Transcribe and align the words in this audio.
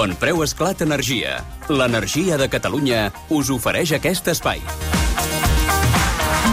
Bon 0.00 0.14
preu 0.16 0.38
esclat 0.40 0.80
energia. 0.80 1.34
L'energia 1.68 2.38
de 2.40 2.46
Catalunya 2.48 3.02
us 3.36 3.52
ofereix 3.52 3.92
aquest 3.98 4.32
espai. 4.32 4.64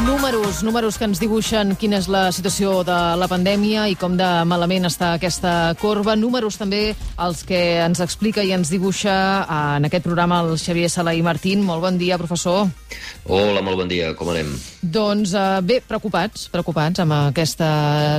Números, 0.07 0.63
números 0.63 0.96
que 0.96 1.04
ens 1.04 1.19
dibuixen 1.19 1.73
quina 1.75 1.97
és 1.99 2.05
la 2.07 2.29
situació 2.31 2.78
de 2.88 2.96
la 3.19 3.28
pandèmia 3.28 3.89
i 3.92 3.96
com 3.99 4.13
de 4.15 4.28
malament 4.47 4.87
està 4.87 5.10
aquesta 5.17 5.74
corba. 5.81 6.15
Números 6.15 6.56
també 6.56 6.94
els 7.19 7.44
que 7.44 7.60
ens 7.83 7.99
explica 7.99 8.39
i 8.39 8.53
ens 8.56 8.71
dibuixa 8.71 9.17
en 9.43 9.89
aquest 9.89 10.07
programa 10.07 10.39
el 10.46 10.56
Xavier 10.63 10.88
Sala 10.89 11.12
i 11.12 11.20
Martín. 11.25 11.65
Molt 11.67 11.83
bon 11.83 11.99
dia, 11.99 12.15
professor. 12.15 12.70
Hola, 13.28 13.60
molt 13.60 13.81
bon 13.81 13.92
dia. 13.92 14.13
Com 14.15 14.31
anem? 14.31 14.53
Doncs 14.79 15.33
eh, 15.35 15.43
bé, 15.67 15.81
preocupats, 15.83 16.48
preocupats 16.53 17.03
amb 17.03 17.17
aquesta 17.17 17.67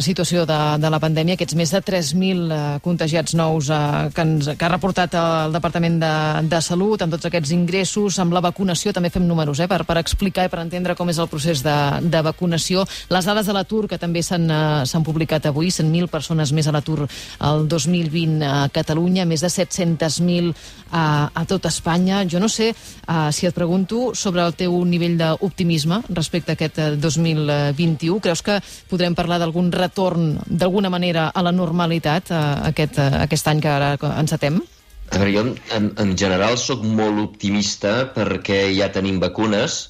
situació 0.04 0.44
de, 0.44 0.58
de 0.82 0.92
la 0.92 1.00
pandèmia, 1.00 1.38
aquests 1.38 1.56
més 1.56 1.72
de 1.72 1.80
3.000 1.80 2.52
eh, 2.52 2.60
contagiats 2.84 3.32
nous 3.38 3.72
eh, 3.72 3.80
que, 4.12 4.26
ens, 4.26 4.52
que 4.52 4.68
ha 4.68 4.72
reportat 4.74 5.16
el 5.16 5.56
Departament 5.56 5.96
de, 6.04 6.12
de 6.52 6.60
Salut, 6.60 7.00
amb 7.00 7.16
tots 7.16 7.30
aquests 7.30 7.56
ingressos, 7.56 8.20
amb 8.20 8.36
la 8.36 8.44
vacunació, 8.44 8.92
també 8.92 9.08
fem 9.14 9.24
números, 9.24 9.64
eh, 9.64 9.70
per, 9.70 9.80
per 9.88 9.96
explicar 10.02 10.44
i 10.44 10.52
per 10.52 10.60
entendre 10.66 10.98
com 10.98 11.08
és 11.08 11.22
el 11.22 11.32
procés 11.32 11.64
de, 11.64 11.77
de 12.02 12.22
vacunació. 12.24 12.84
Les 13.12 13.28
dades 13.28 13.46
de 13.46 13.54
l'atur, 13.56 13.86
que 13.88 13.98
també 14.00 14.22
s'han 14.22 14.48
uh, 14.50 15.04
publicat 15.06 15.48
avui, 15.50 15.70
100.000 15.74 16.10
persones 16.12 16.52
més 16.52 16.68
a 16.68 16.74
l'atur 16.74 17.06
el 17.06 17.66
2020 17.68 18.44
a 18.44 18.68
Catalunya, 18.74 19.26
més 19.28 19.44
de 19.44 19.50
700.000 19.52 20.54
a, 20.92 21.04
a 21.34 21.44
tot 21.48 21.68
Espanya. 21.68 22.24
Jo 22.28 22.40
no 22.40 22.48
sé 22.52 22.70
uh, 22.72 23.28
si 23.32 23.48
et 23.48 23.56
pregunto 23.56 24.12
sobre 24.14 24.44
el 24.44 24.56
teu 24.58 24.78
nivell 24.84 25.18
d'optimisme 25.20 26.02
respecte 26.08 26.54
a 26.54 26.58
aquest 26.58 26.80
2021. 27.00 28.20
Creus 28.24 28.42
que 28.44 28.58
podrem 28.90 29.16
parlar 29.18 29.40
d'algun 29.42 29.72
retorn, 29.72 30.34
d'alguna 30.46 30.90
manera, 30.92 31.28
a 31.34 31.44
la 31.44 31.52
normalitat 31.52 32.32
uh, 32.32 32.42
aquest, 32.70 32.98
uh, 32.98 33.22
aquest 33.24 33.48
any 33.52 33.62
que 33.64 33.72
ara 33.72 33.94
encetem? 34.16 34.60
A 35.08 35.16
veure, 35.16 35.32
jo 35.32 35.44
en, 35.76 35.92
en 35.96 36.10
general 36.20 36.58
sóc 36.60 36.82
molt 36.84 37.20
optimista 37.22 38.10
perquè 38.12 38.66
ja 38.76 38.90
tenim 38.92 39.20
vacunes, 39.22 39.86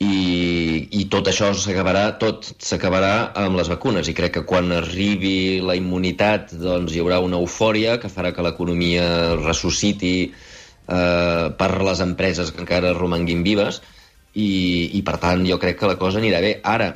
i, 0.00 0.88
i 0.96 1.02
tot 1.12 1.28
això 1.28 1.50
s'acabarà 1.52 2.04
tot 2.20 2.46
s'acabarà 2.64 3.12
amb 3.42 3.58
les 3.60 3.68
vacunes. 3.72 4.08
I 4.08 4.16
crec 4.16 4.38
que 4.38 4.46
quan 4.48 4.72
arribi 4.72 5.60
la 5.64 5.76
immunitat 5.76 6.54
doncs 6.62 6.94
hi 6.94 7.02
haurà 7.02 7.20
una 7.24 7.40
eufòria 7.40 7.98
que 8.00 8.12
farà 8.12 8.32
que 8.32 8.46
l'economia 8.46 9.04
ressusciti 9.42 10.14
eh, 10.30 11.46
per 11.60 11.70
les 11.84 12.00
empreses 12.06 12.54
que 12.54 12.64
encara 12.64 12.96
romanguin 12.96 13.44
vives. 13.44 13.82
I, 14.32 14.50
i 14.96 15.04
per 15.04 15.18
tant 15.20 15.44
jo 15.44 15.60
crec 15.60 15.80
que 15.80 15.92
la 15.92 16.00
cosa 16.00 16.20
anirà 16.22 16.40
bé. 16.40 16.56
Ara 16.64 16.94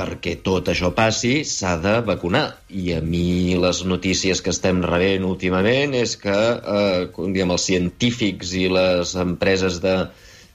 perquè 0.00 0.36
tot 0.46 0.68
això 0.70 0.92
passi 0.94 1.40
s'ha 1.42 1.74
de 1.82 1.98
vacunar. 2.06 2.46
I 2.70 2.94
a 2.94 3.02
mi 3.02 3.58
les 3.58 3.82
notícies 3.90 4.38
que 4.38 4.54
estem 4.54 4.84
rebent 4.86 5.26
últimament 5.26 5.98
és 5.98 6.14
que 6.20 6.40
eh, 6.78 7.06
diguem, 7.18 7.58
els 7.58 7.66
científics 7.72 8.54
i 8.54 8.68
les 8.70 9.18
empreses 9.18 9.82
de, 9.82 9.96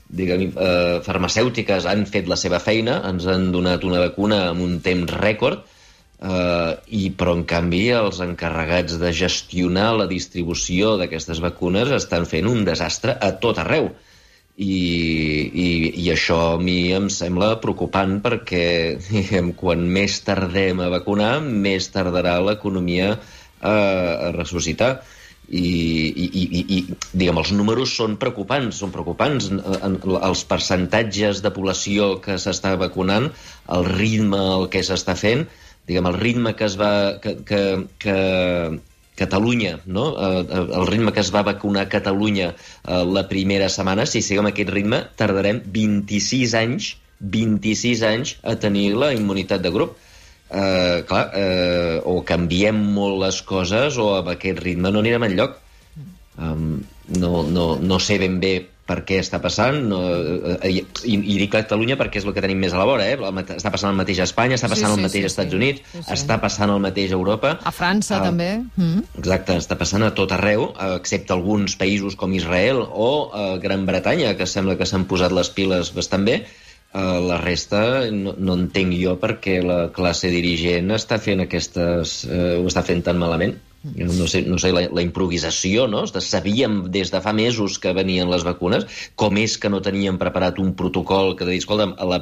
diguem, 0.09 0.51
eh, 0.55 0.99
farmacèutiques 1.05 1.85
han 1.89 2.05
fet 2.05 2.27
la 2.27 2.37
seva 2.37 2.59
feina, 2.59 3.01
ens 3.09 3.25
han 3.25 3.51
donat 3.51 3.83
una 3.83 3.99
vacuna 4.03 4.49
amb 4.49 4.61
un 4.61 4.79
temps 4.85 5.11
rècord, 5.11 5.63
eh, 6.21 6.73
i 6.87 7.09
però 7.17 7.35
en 7.35 7.45
canvi 7.45 7.89
els 7.91 8.19
encarregats 8.23 8.99
de 9.01 9.11
gestionar 9.11 9.93
la 9.97 10.07
distribució 10.07 10.95
d'aquestes 10.97 11.41
vacunes 11.43 11.91
estan 11.91 12.25
fent 12.25 12.47
un 12.47 12.65
desastre 12.65 13.17
a 13.19 13.31
tot 13.41 13.59
arreu. 13.59 13.91
I, 14.55 14.75
i, 15.51 15.67
i 15.99 16.05
això 16.13 16.37
a 16.53 16.59
mi 16.61 16.93
em 16.95 17.09
sembla 17.11 17.57
preocupant 17.59 18.21
perquè 18.23 18.65
diguem, 19.09 19.51
quan 19.57 19.83
més 19.97 20.21
tardem 20.23 20.79
a 20.79 20.87
vacunar, 20.93 21.41
més 21.41 21.89
tardarà 21.91 22.37
l'economia 22.39 23.15
a, 23.15 23.73
a 23.73 24.31
ressuscitar 24.37 25.01
i, 25.49 25.65
i, 26.25 26.25
i, 26.43 26.63
i 26.77 26.79
diguem, 27.13 27.37
els 27.41 27.51
números 27.55 27.93
són 27.97 28.17
preocupants, 28.21 28.81
són 28.81 28.93
preocupants. 28.95 29.51
En, 29.51 29.99
els 30.15 30.43
percentatges 30.49 31.43
de 31.45 31.53
població 31.55 32.15
que 32.23 32.39
s'està 32.41 32.75
vacunant, 32.81 33.29
el 33.77 33.87
ritme 33.91 34.41
el 34.57 34.67
que 34.73 34.83
s'està 34.85 35.17
fent, 35.19 35.45
diguem, 35.87 36.11
el 36.11 36.19
ritme 36.19 36.55
que 36.57 36.67
es 36.69 36.77
va... 36.81 36.91
que, 37.21 37.39
que, 37.45 37.63
que 38.01 38.19
Catalunya, 39.15 39.77
no? 39.87 40.09
Eh, 40.19 40.39
eh, 40.43 40.63
el 40.75 40.87
ritme 40.89 41.13
que 41.15 41.21
es 41.23 41.29
va 41.31 41.45
vacunar 41.47 41.85
Catalunya 41.87 42.49
eh, 42.51 43.03
la 43.07 43.21
primera 43.29 43.69
setmana, 43.71 44.03
si 44.03 44.19
seguim 44.19 44.49
aquest 44.49 44.73
ritme, 44.75 45.05
tardarem 45.15 45.61
26 45.71 46.55
anys 46.59 46.89
26 47.19 48.03
anys 48.03 48.35
a 48.43 48.55
tenir 48.59 48.89
la 48.99 49.13
immunitat 49.15 49.63
de 49.63 49.71
grup 49.71 49.95
eh, 50.49 51.03
clar, 51.07 51.25
eh, 51.33 51.97
o 52.05 52.21
canviem 52.27 52.77
molt 52.95 53.21
les 53.23 53.41
coses 53.47 53.97
o 54.01 54.13
amb 54.19 54.33
aquest 54.35 54.61
ritme 54.63 54.91
no 54.91 55.03
anirem 55.03 55.27
enlloc. 55.29 55.59
Um, 56.35 56.81
no, 57.15 57.45
no, 57.47 57.75
no 57.79 57.99
sé 58.03 58.17
ben 58.19 58.41
bé 58.41 58.57
per 58.85 58.99
què 59.07 59.17
està 59.17 59.39
passant, 59.41 59.77
no, 59.89 59.99
eh, 60.59 60.69
i, 60.69 61.15
i 61.15 61.37
dic 61.39 61.49
Catalunya 61.55 61.95
perquè 61.97 62.19
és 62.21 62.27
el 62.27 62.35
que 62.35 62.43
tenim 62.43 62.59
més 62.61 62.75
a 62.75 62.81
la 62.81 62.85
vora, 62.85 63.07
eh? 63.07 63.15
està 63.55 63.71
passant 63.73 63.89
el 63.89 63.97
mateix 63.97 64.19
a 64.21 64.27
Espanya, 64.27 64.59
està 64.59 64.69
passant 64.69 64.91
sí, 64.91 64.93
sí, 64.93 64.99
el 64.99 65.07
mateix 65.07 65.23
sí, 65.23 65.23
als 65.25 65.33
Estats 65.33 65.55
sí. 65.55 65.57
Units, 65.57 65.81
sí, 65.93 66.03
sí. 66.03 66.13
està 66.13 66.37
passant 66.43 66.73
el 66.73 66.83
mateix 66.83 67.15
a 67.15 67.17
Europa. 67.17 67.55
A 67.65 67.73
França, 67.73 68.19
uh, 68.19 68.27
també. 68.29 68.51
Mm. 68.75 69.07
Exacte, 69.23 69.57
està 69.63 69.79
passant 69.79 70.05
a 70.05 70.11
tot 70.17 70.35
arreu, 70.37 70.67
excepte 70.99 71.33
alguns 71.33 71.79
països 71.79 72.19
com 72.19 72.35
Israel 72.37 72.83
o 72.85 73.09
uh, 73.25 73.47
Gran 73.63 73.87
Bretanya, 73.89 74.35
que 74.37 74.45
sembla 74.49 74.77
que 74.77 74.85
s'han 74.85 75.09
posat 75.09 75.33
les 75.33 75.49
piles 75.57 75.89
bastant 75.95 76.29
bé, 76.29 76.43
Uh, 76.43 76.64
la 76.95 77.37
resta 77.41 78.09
no, 78.11 78.35
no 78.37 78.55
entenc 78.55 78.95
jo 78.95 79.15
perquè 79.19 79.59
la 79.63 79.79
classe 79.95 80.31
dirigent 80.31 80.93
està 80.95 81.19
fent 81.19 81.43
aquestes... 81.43 82.21
Uh, 82.29 82.61
ho 82.61 82.67
està 82.71 82.85
fent 82.87 83.03
tan 83.03 83.19
malament. 83.19 83.57
No 83.85 84.25
sé, 84.25 84.41
no 84.49 84.57
sé 84.57 84.71
la, 84.73 84.87
la 84.89 85.03
improvisació, 85.05 85.85
no? 85.85 85.99
Sabíem 86.09 86.87
des 86.89 87.11
de 87.13 87.19
fa 87.21 87.35
mesos 87.37 87.77
que 87.77 87.93
venien 87.93 88.31
les 88.31 88.45
vacunes, 88.47 88.87
com 89.13 89.37
és 89.37 89.59
que 89.61 89.69
no 89.69 89.83
teníem 89.85 90.17
preparat 90.17 90.57
un 90.63 90.71
protocol 90.79 91.35
que 91.37 91.45
de 91.45 91.53
dir, 91.53 91.59
escolta'm, 91.61 91.93
a 92.01 92.07
la, 92.09 92.19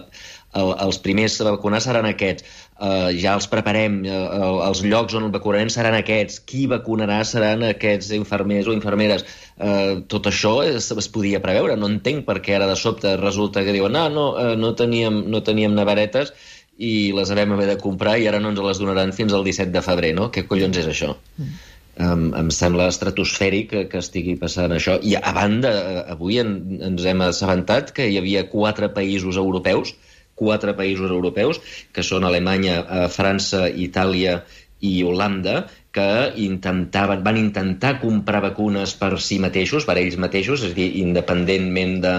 el, 0.59 0.73
els 0.87 0.99
primers 1.05 1.39
a 1.39 1.47
vacunar 1.47 1.79
seran 1.85 2.09
aquests, 2.09 2.43
uh, 2.79 3.09
ja 3.15 3.35
els 3.37 3.47
preparem, 3.51 3.99
uh, 4.07 4.61
els 4.67 4.83
llocs 4.85 5.15
on 5.17 5.27
el 5.27 5.33
vacunarem 5.33 5.71
seran 5.73 5.97
aquests, 5.97 6.39
qui 6.49 6.65
vacunarà 6.71 7.19
seran 7.27 7.65
aquests 7.69 8.13
infermers 8.17 8.69
o 8.69 8.75
infermeres. 8.75 9.25
Uh, 9.57 10.01
tot 10.09 10.29
això 10.31 10.55
es, 10.65 10.89
es 10.91 11.09
podia 11.13 11.41
preveure, 11.43 11.77
no 11.79 11.91
entenc 11.91 12.25
per 12.29 12.39
què 12.45 12.57
ara 12.57 12.69
de 12.69 12.79
sobte 12.79 13.15
resulta 13.21 13.63
que 13.65 13.75
diuen 13.75 13.93
no, 13.93 14.07
no, 14.13 14.27
uh, 14.33 14.55
no, 14.59 14.73
teníem, 14.79 15.23
no 15.29 15.43
teníem 15.45 15.75
nevaretes 15.77 16.33
i 16.81 17.11
les 17.13 17.29
vam 17.37 17.53
haver 17.53 17.67
de 17.69 17.77
comprar 17.81 18.17
i 18.17 18.25
ara 18.27 18.39
no 18.41 18.49
ens 18.49 18.63
les 18.65 18.81
donaran 18.81 19.13
fins 19.13 19.33
al 19.33 19.45
17 19.45 19.71
de 19.73 19.83
febrer, 19.85 20.15
no? 20.17 20.31
Què 20.33 20.47
collons 20.49 20.79
és 20.81 20.89
això? 20.89 21.13
Mm. 21.37 21.53
Um, 21.93 22.23
em 22.33 22.47
sembla 22.49 22.87
estratosfèric 22.89 23.67
que, 23.69 23.83
que 23.91 23.99
estigui 24.01 24.33
passant 24.41 24.73
això. 24.73 24.95
I 25.05 25.13
a 25.19 25.33
banda, 25.35 25.73
avui 26.09 26.39
en, 26.41 26.55
ens 26.89 27.05
hem 27.05 27.21
assabentat 27.21 27.93
que 27.93 28.07
hi 28.09 28.17
havia 28.17 28.47
quatre 28.49 28.89
països 28.95 29.37
europeus 29.37 29.93
quatre 30.43 30.75
països 30.77 31.09
europeus, 31.11 31.61
que 31.95 32.05
són 32.05 32.27
Alemanya, 32.27 32.81
eh, 32.83 33.07
França, 33.13 33.65
Itàlia 33.87 34.41
i 34.83 34.97
Holanda, 35.07 35.63
que 35.95 36.09
intentaven, 36.43 37.21
van 37.23 37.37
intentar 37.39 37.99
comprar 38.01 38.41
vacunes 38.43 38.95
per 38.99 39.13
si 39.21 39.39
mateixos, 39.39 39.85
per 39.87 39.99
ells 40.01 40.17
mateixos, 40.19 40.65
és 40.65 40.73
a 40.73 40.77
dir, 40.79 40.89
independentment 41.03 41.95
de, 42.03 42.15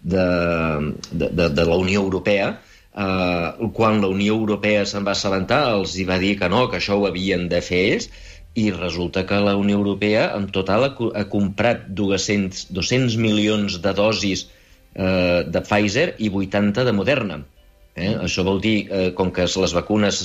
de, 0.00 0.26
de, 1.12 1.28
de, 1.28 1.48
de 1.60 1.68
la 1.68 1.76
Unió 1.76 2.02
Europea, 2.02 2.50
eh, 2.94 3.68
quan 3.76 4.00
la 4.02 4.10
Unió 4.10 4.34
Europea 4.40 4.86
se'n 4.88 5.06
va 5.06 5.14
assabentar, 5.14 5.62
els 5.76 5.94
hi 5.96 6.08
va 6.08 6.18
dir 6.22 6.34
que 6.40 6.50
no, 6.52 6.66
que 6.72 6.80
això 6.80 6.98
ho 6.98 7.06
havien 7.10 7.46
de 7.52 7.62
fer 7.64 7.84
ells, 7.92 8.10
i 8.58 8.70
resulta 8.74 9.26
que 9.26 9.38
la 9.38 9.54
Unió 9.56 9.78
Europea 9.78 10.24
en 10.36 10.48
total 10.50 10.88
ha, 10.88 10.90
ha 11.20 11.26
comprat 11.30 11.86
200, 12.00 12.66
200 12.74 13.16
milions 13.22 13.78
de 13.84 13.92
dosis 13.94 14.48
eh, 14.94 15.46
de 15.46 15.62
Pfizer 15.62 16.14
i 16.18 16.30
80 16.42 16.84
de 16.88 16.92
Moderna. 16.96 17.40
Eh? 18.00 18.14
Això 18.26 18.44
vol 18.46 18.60
dir, 18.64 18.76
eh, 18.88 19.10
com 19.16 19.30
que 19.34 19.44
les 19.62 19.74
vacunes 19.76 20.20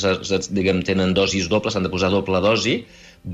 diguem, 0.50 0.82
tenen 0.88 1.14
dosis 1.18 1.50
dobles, 1.52 1.76
s'han 1.76 1.84
de 1.88 1.92
posar 1.94 2.12
doble 2.14 2.40
dosi, 2.44 2.78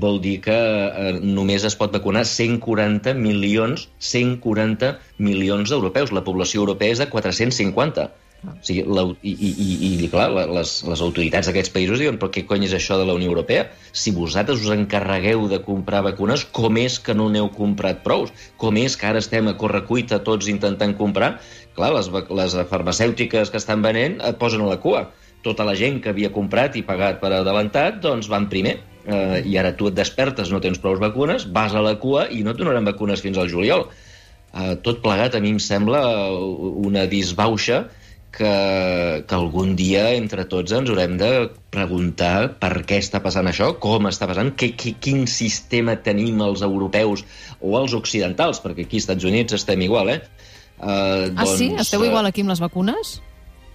vol 0.04 0.20
dir 0.24 0.38
que 0.44 0.56
eh, 0.56 1.12
només 1.22 1.64
es 1.68 1.76
pot 1.78 1.92
vacunar 1.94 2.24
140 2.28 3.14
milions 3.14 3.88
140 3.98 4.96
milions 5.18 5.70
d'europeus. 5.70 6.12
La 6.16 6.24
població 6.26 6.64
europea 6.64 6.96
és 6.96 7.02
de 7.02 7.08
450. 7.12 8.08
O 8.42 8.52
sigui, 8.66 8.82
la, 8.90 9.04
i, 9.22 9.32
i, 9.38 9.74
i, 10.02 10.08
clar, 10.10 10.26
les, 10.34 10.72
les 10.88 11.02
autoritats 11.04 11.46
d'aquests 11.46 11.70
països 11.74 12.00
diuen 12.02 12.16
però 12.18 12.30
què 12.34 12.42
cony 12.48 12.66
és 12.66 12.74
això 12.74 12.96
de 12.98 13.06
la 13.06 13.14
Unió 13.14 13.30
Europea? 13.30 13.68
Si 13.94 14.10
vosaltres 14.16 14.64
us 14.64 14.74
encarregueu 14.74 15.46
de 15.52 15.60
comprar 15.62 16.00
vacunes, 16.02 16.42
com 16.50 16.80
és 16.82 16.98
que 16.98 17.14
no 17.14 17.28
n'heu 17.30 17.52
comprat 17.54 18.02
prous? 18.02 18.34
Com 18.58 18.80
és 18.82 18.98
que 18.98 19.06
ara 19.06 19.22
estem 19.22 19.46
a 19.46 19.54
correcuita 19.60 20.18
tots 20.26 20.50
intentant 20.50 20.96
comprar? 20.98 21.36
Clar, 21.78 21.92
les, 21.94 22.10
les 22.42 22.58
farmacèutiques 22.72 23.54
que 23.54 23.62
estan 23.62 23.84
venent 23.86 24.18
et 24.18 24.42
posen 24.42 24.66
a 24.66 24.72
la 24.72 24.80
cua. 24.82 25.06
Tota 25.46 25.66
la 25.66 25.78
gent 25.78 26.02
que 26.02 26.10
havia 26.10 26.34
comprat 26.34 26.74
i 26.78 26.84
pagat 26.86 27.22
per 27.22 27.30
adelantat, 27.38 28.02
doncs 28.02 28.26
van 28.30 28.50
primer. 28.50 28.80
Eh, 29.06 29.38
I 29.54 29.58
ara 29.58 29.74
tu 29.78 29.86
et 29.90 29.94
despertes, 29.94 30.50
no 30.50 30.62
tens 30.62 30.82
prou 30.82 30.98
vacunes, 30.98 31.46
vas 31.54 31.74
a 31.74 31.82
la 31.82 31.94
cua 32.02 32.26
i 32.30 32.42
no 32.42 32.54
et 32.54 32.58
donaran 32.58 32.90
vacunes 32.90 33.22
fins 33.22 33.38
al 33.38 33.50
juliol. 33.50 33.86
Eh, 34.52 34.74
tot 34.82 34.98
plegat 35.02 35.38
a 35.38 35.40
mi 35.42 35.54
em 35.54 35.62
sembla 35.62 36.02
una 36.90 37.06
disbauxa 37.10 37.84
que, 38.32 39.24
que 39.28 39.36
algun 39.36 39.74
dia 39.76 40.06
entre 40.16 40.46
tots 40.50 40.72
ens 40.74 40.90
haurem 40.90 41.18
de 41.20 41.30
preguntar 41.74 42.58
per 42.62 42.72
què 42.88 42.98
està 43.02 43.20
passant 43.24 43.50
això, 43.50 43.72
com 43.82 44.08
està 44.10 44.28
passant, 44.30 44.54
que, 44.56 44.72
que, 44.78 44.94
quin 45.04 45.26
sistema 45.30 45.98
tenim 46.06 46.40
els 46.44 46.64
europeus 46.66 47.26
o 47.60 47.76
els 47.80 47.96
occidentals, 47.98 48.62
perquè 48.64 48.86
aquí 48.86 48.98
als 48.98 49.06
Estats 49.06 49.28
Units 49.28 49.58
estem 49.60 49.84
igual, 49.84 50.14
eh? 50.16 50.22
Uh, 50.80 51.28
doncs, 51.28 51.36
ah, 51.36 51.50
sí? 51.52 51.68
Doncs, 51.70 51.84
Esteu 51.86 52.08
igual 52.08 52.26
aquí 52.26 52.42
amb 52.42 52.54
les 52.54 52.64
vacunes? 52.64 53.20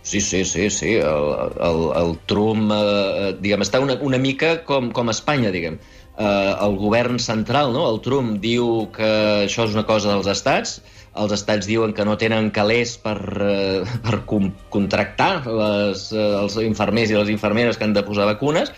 Sí, 0.07 0.21
sí, 0.21 0.43
sí, 0.45 0.69
sí. 0.71 0.93
El, 0.95 1.29
el, 1.67 1.81
el 1.99 2.13
Trump, 2.31 2.71
eh, 2.71 3.31
diguem, 3.43 3.63
està 3.65 3.81
una, 3.83 3.97
una 4.07 4.19
mica 4.23 4.53
com, 4.67 4.87
com 4.95 5.11
Espanya, 5.11 5.51
diguem. 5.51 5.75
Eh, 6.15 6.53
el 6.63 6.77
govern 6.79 7.19
central, 7.19 7.73
no? 7.75 7.83
el 7.91 7.99
Trump, 8.05 8.37
diu 8.43 8.87
que 8.95 9.09
això 9.43 9.65
és 9.67 9.75
una 9.75 9.83
cosa 9.89 10.13
dels 10.13 10.29
estats, 10.31 10.77
els 11.17 11.33
estats 11.35 11.67
diuen 11.69 11.93
que 11.97 12.05
no 12.05 12.17
tenen 12.21 12.51
calés 12.55 12.95
per, 13.01 13.17
eh, 13.43 13.99
per 14.05 14.21
contractar 14.27 15.31
les, 15.45 16.09
eh, 16.13 16.25
els 16.41 16.57
infermers 16.63 17.13
i 17.13 17.17
les 17.19 17.31
infermeres 17.33 17.77
que 17.77 17.87
han 17.87 17.95
de 17.97 18.05
posar 18.07 18.29
vacunes, 18.29 18.73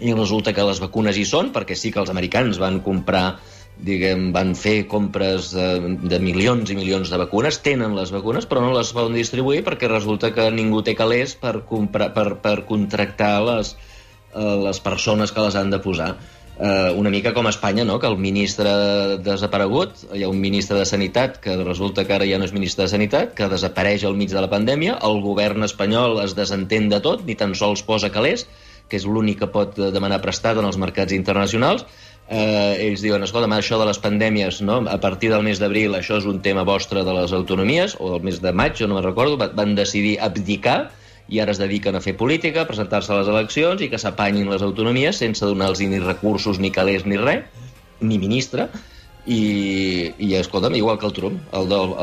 i 0.00 0.12
resulta 0.12 0.52
que 0.52 0.64
les 0.66 0.80
vacunes 0.82 1.16
hi 1.16 1.24
són, 1.28 1.52
perquè 1.54 1.76
sí 1.78 1.92
que 1.94 2.02
els 2.02 2.10
americans 2.10 2.58
van 2.58 2.80
comprar 2.82 3.38
diguem, 3.74 4.28
van 4.34 4.54
fer 4.54 4.84
compres 4.90 5.50
de, 5.54 5.96
de 6.06 6.18
milions 6.22 6.70
i 6.70 6.76
milions 6.78 7.10
de 7.10 7.18
vacunes, 7.18 7.58
tenen 7.62 7.96
les 7.96 8.12
vacunes, 8.14 8.46
però 8.46 8.62
no 8.62 8.74
les 8.74 8.92
poden 8.94 9.16
distribuir 9.18 9.64
perquè 9.66 9.90
resulta 9.90 10.30
que 10.34 10.46
ningú 10.54 10.84
té 10.86 10.94
calés 10.94 11.34
per, 11.40 11.64
comprar, 11.68 12.12
per, 12.14 12.36
per 12.44 12.60
contractar 12.68 13.34
les, 13.42 13.74
eh, 14.32 14.56
les 14.62 14.80
persones 14.80 15.34
que 15.34 15.46
les 15.46 15.58
han 15.58 15.74
de 15.74 15.82
posar 15.82 16.14
eh, 16.58 16.92
una 16.96 17.10
mica 17.10 17.32
com 17.34 17.46
a 17.46 17.50
Espanya, 17.50 17.84
no? 17.84 17.98
que 17.98 18.06
el 18.06 18.16
ministre 18.18 18.70
desaparegut, 19.24 20.04
hi 20.14 20.24
ha 20.24 20.30
un 20.30 20.40
ministre 20.40 20.78
de 20.78 20.86
Sanitat 20.86 21.40
que 21.42 21.56
resulta 21.62 22.04
que 22.06 22.14
ara 22.14 22.28
ja 22.28 22.38
no 22.38 22.46
és 22.48 22.54
ministre 22.54 22.84
de 22.84 22.92
Sanitat, 22.92 23.34
que 23.38 23.50
desapareix 23.50 24.04
al 24.04 24.16
mig 24.18 24.30
de 24.32 24.40
la 24.40 24.50
pandèmia, 24.52 24.98
el 25.02 25.20
govern 25.24 25.66
espanyol 25.66 26.20
es 26.24 26.36
desentén 26.38 26.88
de 26.92 27.00
tot, 27.04 27.26
ni 27.26 27.34
tan 27.34 27.54
sols 27.58 27.82
posa 27.82 28.12
calés, 28.14 28.46
que 28.88 28.98
és 29.00 29.06
l'únic 29.08 29.40
que 29.40 29.50
pot 29.50 29.78
demanar 29.94 30.20
prestat 30.22 30.58
en 30.60 30.66
els 30.68 30.78
mercats 30.78 31.14
internacionals, 31.16 31.86
eh, 32.28 32.88
ells 32.88 33.02
diuen, 33.04 33.22
escolta, 33.24 33.48
això 33.56 33.78
de 33.80 33.88
les 33.88 34.00
pandèmies, 34.00 34.60
no? 34.62 34.82
a 34.88 34.98
partir 35.00 35.30
del 35.32 35.42
mes 35.42 35.60
d'abril 35.60 35.96
això 35.96 36.20
és 36.20 36.28
un 36.28 36.42
tema 36.44 36.64
vostre 36.68 37.04
de 37.04 37.14
les 37.16 37.32
autonomies, 37.32 37.96
o 37.98 38.12
del 38.14 38.28
mes 38.28 38.40
de 38.44 38.52
maig, 38.52 38.76
jo 38.78 38.88
no 38.88 38.98
me'n 38.98 39.08
recordo, 39.08 39.38
van 39.40 39.74
decidir 39.74 40.18
abdicar, 40.20 40.92
i 41.28 41.40
ara 41.40 41.54
es 41.54 41.60
dediquen 41.60 41.96
a 41.96 42.02
fer 42.04 42.16
política, 42.20 42.62
a 42.62 42.68
presentar-se 42.68 43.12
a 43.12 43.20
les 43.20 43.30
eleccions 43.32 43.80
i 43.80 43.88
que 43.92 44.00
s'apanyin 44.00 44.50
les 44.52 44.62
autonomies 44.62 45.20
sense 45.22 45.44
donar-los 45.44 45.80
ni 45.80 46.00
recursos, 46.02 46.60
ni 46.60 46.70
calés, 46.70 47.06
ni 47.08 47.16
res, 47.20 47.46
ni 48.00 48.18
ministre, 48.20 48.68
i, 49.24 50.12
i 50.20 50.34
escolta'm, 50.36 50.74
igual 50.76 50.98
que 51.00 51.06
el 51.08 51.14
Trump. 51.16 51.40
El, 51.56 51.72
el, 51.72 51.94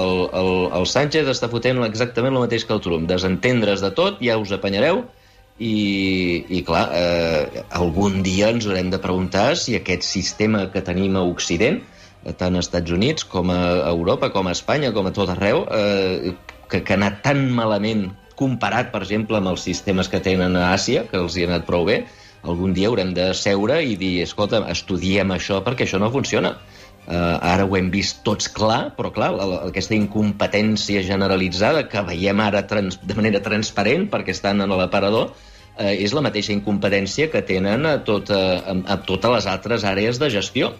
el, 0.41 0.51
el 0.79 0.87
Sánchez 0.89 1.29
està 1.29 1.51
fotent 1.51 1.83
exactament 1.85 2.33
el 2.33 2.47
mateix 2.47 2.65
que 2.65 2.73
el 2.73 2.81
Trump. 2.81 3.05
Desentendre's 3.09 3.83
de 3.85 3.91
tot, 3.97 4.21
ja 4.25 4.39
us 4.41 4.53
apanyareu, 4.57 5.03
i, 5.61 5.75
i 6.49 6.63
clar, 6.65 6.87
eh, 6.97 7.63
algun 7.77 8.23
dia 8.25 8.49
ens 8.49 8.65
haurem 8.65 8.89
de 8.89 8.99
preguntar 9.01 9.51
si 9.59 9.75
aquest 9.77 10.07
sistema 10.07 10.65
que 10.73 10.81
tenim 10.81 11.19
a 11.19 11.25
Occident, 11.27 11.83
tant 12.37 12.57
als 12.57 12.67
Estats 12.69 12.93
Units 12.93 13.25
com 13.29 13.53
a 13.53 13.61
Europa, 13.91 14.31
com 14.33 14.49
a 14.49 14.55
Espanya, 14.57 14.89
com 14.95 15.05
a 15.05 15.13
tot 15.13 15.29
arreu, 15.33 15.67
eh, 15.69 16.33
que, 16.71 16.81
que 16.81 16.95
ha 16.95 16.97
anat 16.97 17.21
tan 17.25 17.45
malament 17.53 18.09
comparat, 18.37 18.91
per 18.93 19.03
exemple, 19.05 19.37
amb 19.39 19.51
els 19.53 19.63
sistemes 19.67 20.09
que 20.11 20.21
tenen 20.23 20.57
a 20.57 20.71
Àsia, 20.75 21.05
que 21.09 21.19
els 21.19 21.37
hi 21.37 21.45
ha 21.45 21.51
anat 21.51 21.65
prou 21.67 21.85
bé, 21.87 22.03
algun 22.41 22.73
dia 22.73 22.89
haurem 22.89 23.13
de 23.13 23.31
seure 23.37 23.81
i 23.85 23.95
dir, 23.99 24.21
escolta, 24.25 24.63
estudiem 24.71 25.33
això 25.35 25.61
perquè 25.65 25.85
això 25.85 25.99
no 26.01 26.11
funciona. 26.13 26.55
Uh, 27.01 27.37
ara 27.41 27.65
ho 27.65 27.73
hem 27.75 27.87
vist 27.89 28.19
tots 28.23 28.45
clar, 28.53 28.91
però 28.97 29.09
clar, 29.13 29.31
la, 29.33 29.45
aquesta 29.71 29.95
incompetència 29.97 31.01
generalitzada 31.03 31.87
que 31.89 32.03
veiem 32.05 32.39
ara 32.43 32.61
trans, 32.69 32.99
de 33.01 33.17
manera 33.17 33.41
transparent 33.41 34.05
perquè 34.11 34.35
estan 34.35 34.61
en 34.61 34.69
l'aparador, 34.77 35.31
uh, 35.33 35.89
és 35.89 36.13
la 36.13 36.21
mateixa 36.21 36.53
incompetència 36.53 37.31
que 37.33 37.41
tenen 37.41 37.89
a, 37.89 37.95
tot, 38.05 38.29
a, 38.29 38.77
a 38.85 38.99
totes 39.07 39.33
les 39.33 39.49
altres 39.49 39.87
àrees 39.87 40.21
de 40.21 40.29
gestió. 40.29 40.75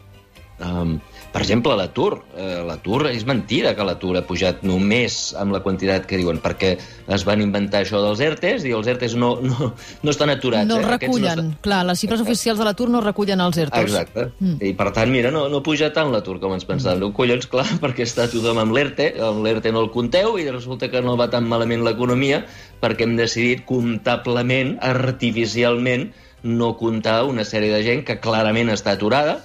Um, 0.61 0.99
per 1.31 1.41
exemple, 1.45 1.75
l'atur. 1.79 2.19
Eh, 2.35 2.59
l'atur 2.67 3.05
és 3.09 3.23
mentida 3.27 3.71
que 3.77 3.85
l'atur 3.87 4.17
ha 4.19 4.23
pujat 4.27 4.65
només 4.67 5.31
amb 5.39 5.55
la 5.55 5.61
quantitat 5.63 6.05
que 6.09 6.19
diuen, 6.19 6.41
perquè 6.43 6.73
es 7.11 7.23
van 7.27 7.43
inventar 7.43 7.85
això 7.85 8.01
dels 8.03 8.19
ERTEs 8.23 8.65
i 8.67 8.73
els 8.75 8.89
ERTEs 8.91 9.15
no, 9.19 9.31
no, 9.43 9.71
no 9.71 10.11
estan 10.11 10.33
aturats. 10.33 10.67
No 10.67 10.81
eh? 10.81 10.87
recullen, 10.87 11.23
no 11.23 11.31
estan... 11.31 11.51
clar, 11.63 11.81
les 11.87 12.01
xifres 12.03 12.23
oficials 12.25 12.59
de 12.59 12.67
l'atur 12.67 12.89
no 12.91 13.03
recullen 13.03 13.43
els 13.43 13.61
ERTEs. 13.63 13.87
Exacte. 13.87 14.27
Mm. 14.39 14.57
I 14.71 14.73
per 14.79 14.89
tant, 14.97 15.11
mira, 15.13 15.31
no, 15.31 15.45
no 15.51 15.61
puja 15.63 15.91
tant 15.95 16.11
l'atur 16.11 16.39
com 16.43 16.57
ens 16.57 16.67
pensàvem. 16.67 17.05
Mm. 17.07 17.15
Collons, 17.15 17.47
clar, 17.51 17.67
perquè 17.83 18.07
està 18.07 18.27
tothom 18.31 18.59
amb 18.63 18.75
l'ERTE, 18.75 19.13
amb 19.29 19.45
l'ERTE 19.45 19.71
no 19.71 19.85
el 19.85 19.93
compteu 19.95 20.35
i 20.41 20.49
resulta 20.49 20.91
que 20.91 21.03
no 21.05 21.15
va 21.19 21.29
tan 21.31 21.47
malament 21.47 21.85
l'economia 21.87 22.43
perquè 22.81 23.05
hem 23.05 23.15
decidit 23.15 23.63
comptablement, 23.69 24.75
artificialment, 24.83 26.09
no 26.43 26.73
comptar 26.79 27.21
una 27.29 27.45
sèrie 27.45 27.71
de 27.71 27.83
gent 27.85 28.03
que 28.03 28.17
clarament 28.19 28.71
està 28.73 28.95
aturada, 28.97 29.37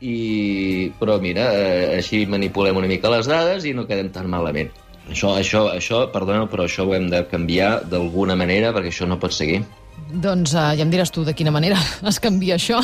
i... 0.00 0.92
però 0.98 1.18
mira, 1.22 1.46
eh, 1.54 1.96
així 1.98 2.24
manipulem 2.28 2.76
una 2.76 2.90
mica 2.90 3.12
les 3.12 3.28
dades 3.30 3.64
i 3.64 3.74
no 3.76 3.86
quedem 3.88 4.10
tan 4.12 4.28
malament. 4.32 4.72
Això, 5.06 5.36
això, 5.38 5.68
això, 5.70 6.06
perdona, 6.10 6.48
però 6.50 6.66
això 6.66 6.86
ho 6.86 6.94
hem 6.96 7.08
de 7.12 7.22
canviar 7.30 7.86
d'alguna 7.90 8.34
manera 8.38 8.72
perquè 8.74 8.90
això 8.90 9.06
no 9.06 9.20
pot 9.22 9.34
seguir. 9.34 9.62
Doncs 10.10 10.54
uh, 10.54 10.72
ja 10.76 10.84
em 10.84 10.92
diràs 10.92 11.12
tu 11.14 11.24
de 11.24 11.34
quina 11.34 11.54
manera 11.54 11.78
es 12.10 12.18
canvia 12.22 12.58
això. 12.58 12.82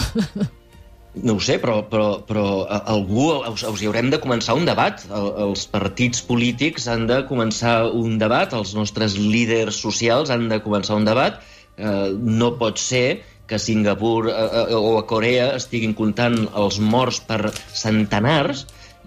No 1.13 1.35
ho 1.37 1.41
sé, 1.45 1.59
però, 1.61 1.83
però, 1.91 2.23
però 2.25 2.45
algú 2.81 3.27
us, 3.35 3.67
us 3.69 3.83
hi 3.83 3.89
haurem 3.91 4.09
de 4.15 4.21
començar 4.23 4.55
un 4.57 4.65
debat. 4.65 5.03
El, 5.11 5.29
els 5.49 5.67
partits 5.69 6.23
polítics 6.25 6.87
han 6.89 7.05
de 7.11 7.21
començar 7.29 7.91
un 7.93 8.17
debat, 8.23 8.55
els 8.57 8.73
nostres 8.79 9.19
líders 9.21 9.83
socials 9.83 10.33
han 10.33 10.49
de 10.49 10.63
començar 10.65 10.97
un 10.97 11.05
debat. 11.05 11.43
Eh, 11.77 12.13
no 12.17 12.55
pot 12.61 12.81
ser 12.81 13.23
que 13.53 13.57
a 13.57 13.61
Singapur 13.61 14.31
eh, 14.31 14.33
eh, 14.33 14.75
o 14.75 14.97
a 14.97 15.05
Corea 15.05 15.51
estiguin 15.59 15.93
comptant 15.93 16.39
els 16.57 16.79
morts 16.81 17.19
per 17.29 17.51
centenars 17.77 18.63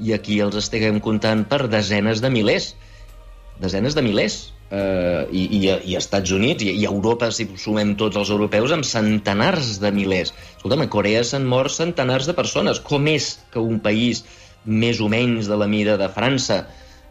i 0.05 0.13
aquí 0.13 0.37
els 0.45 0.57
estiguem 0.59 0.99
comptant 1.01 1.41
per 1.49 1.65
desenes 1.65 2.21
de 2.21 2.29
milers. 2.29 2.75
Desenes 3.63 3.97
de 3.97 4.03
milers. 4.05 4.35
Eh, 4.69 5.25
i, 5.33 5.47
i, 5.57 5.59
I 5.65 5.97
als 5.97 6.05
Estats 6.05 6.35
Units 6.37 6.61
i, 6.61 6.75
i 6.77 6.85
a 6.85 6.93
Europa, 6.93 7.31
si 7.33 7.47
sumem 7.57 7.95
tots 7.97 8.21
els 8.21 8.29
europeus, 8.29 8.75
amb 8.75 8.85
centenars 8.85 9.79
de 9.81 9.89
milers. 9.95 10.35
Escolta'm, 10.59 10.85
a 10.85 10.91
Corea 10.93 11.25
s'han 11.25 11.49
mort 11.49 11.73
centenars 11.73 12.29
de 12.29 12.37
persones. 12.37 12.83
Com 12.85 13.09
és 13.09 13.33
que 13.49 13.65
un 13.65 13.81
país 13.81 14.25
més 14.65 15.01
o 15.01 15.09
menys 15.09 15.49
de 15.49 15.57
la 15.57 15.71
mida 15.71 15.97
de 15.97 16.13
França 16.13 16.67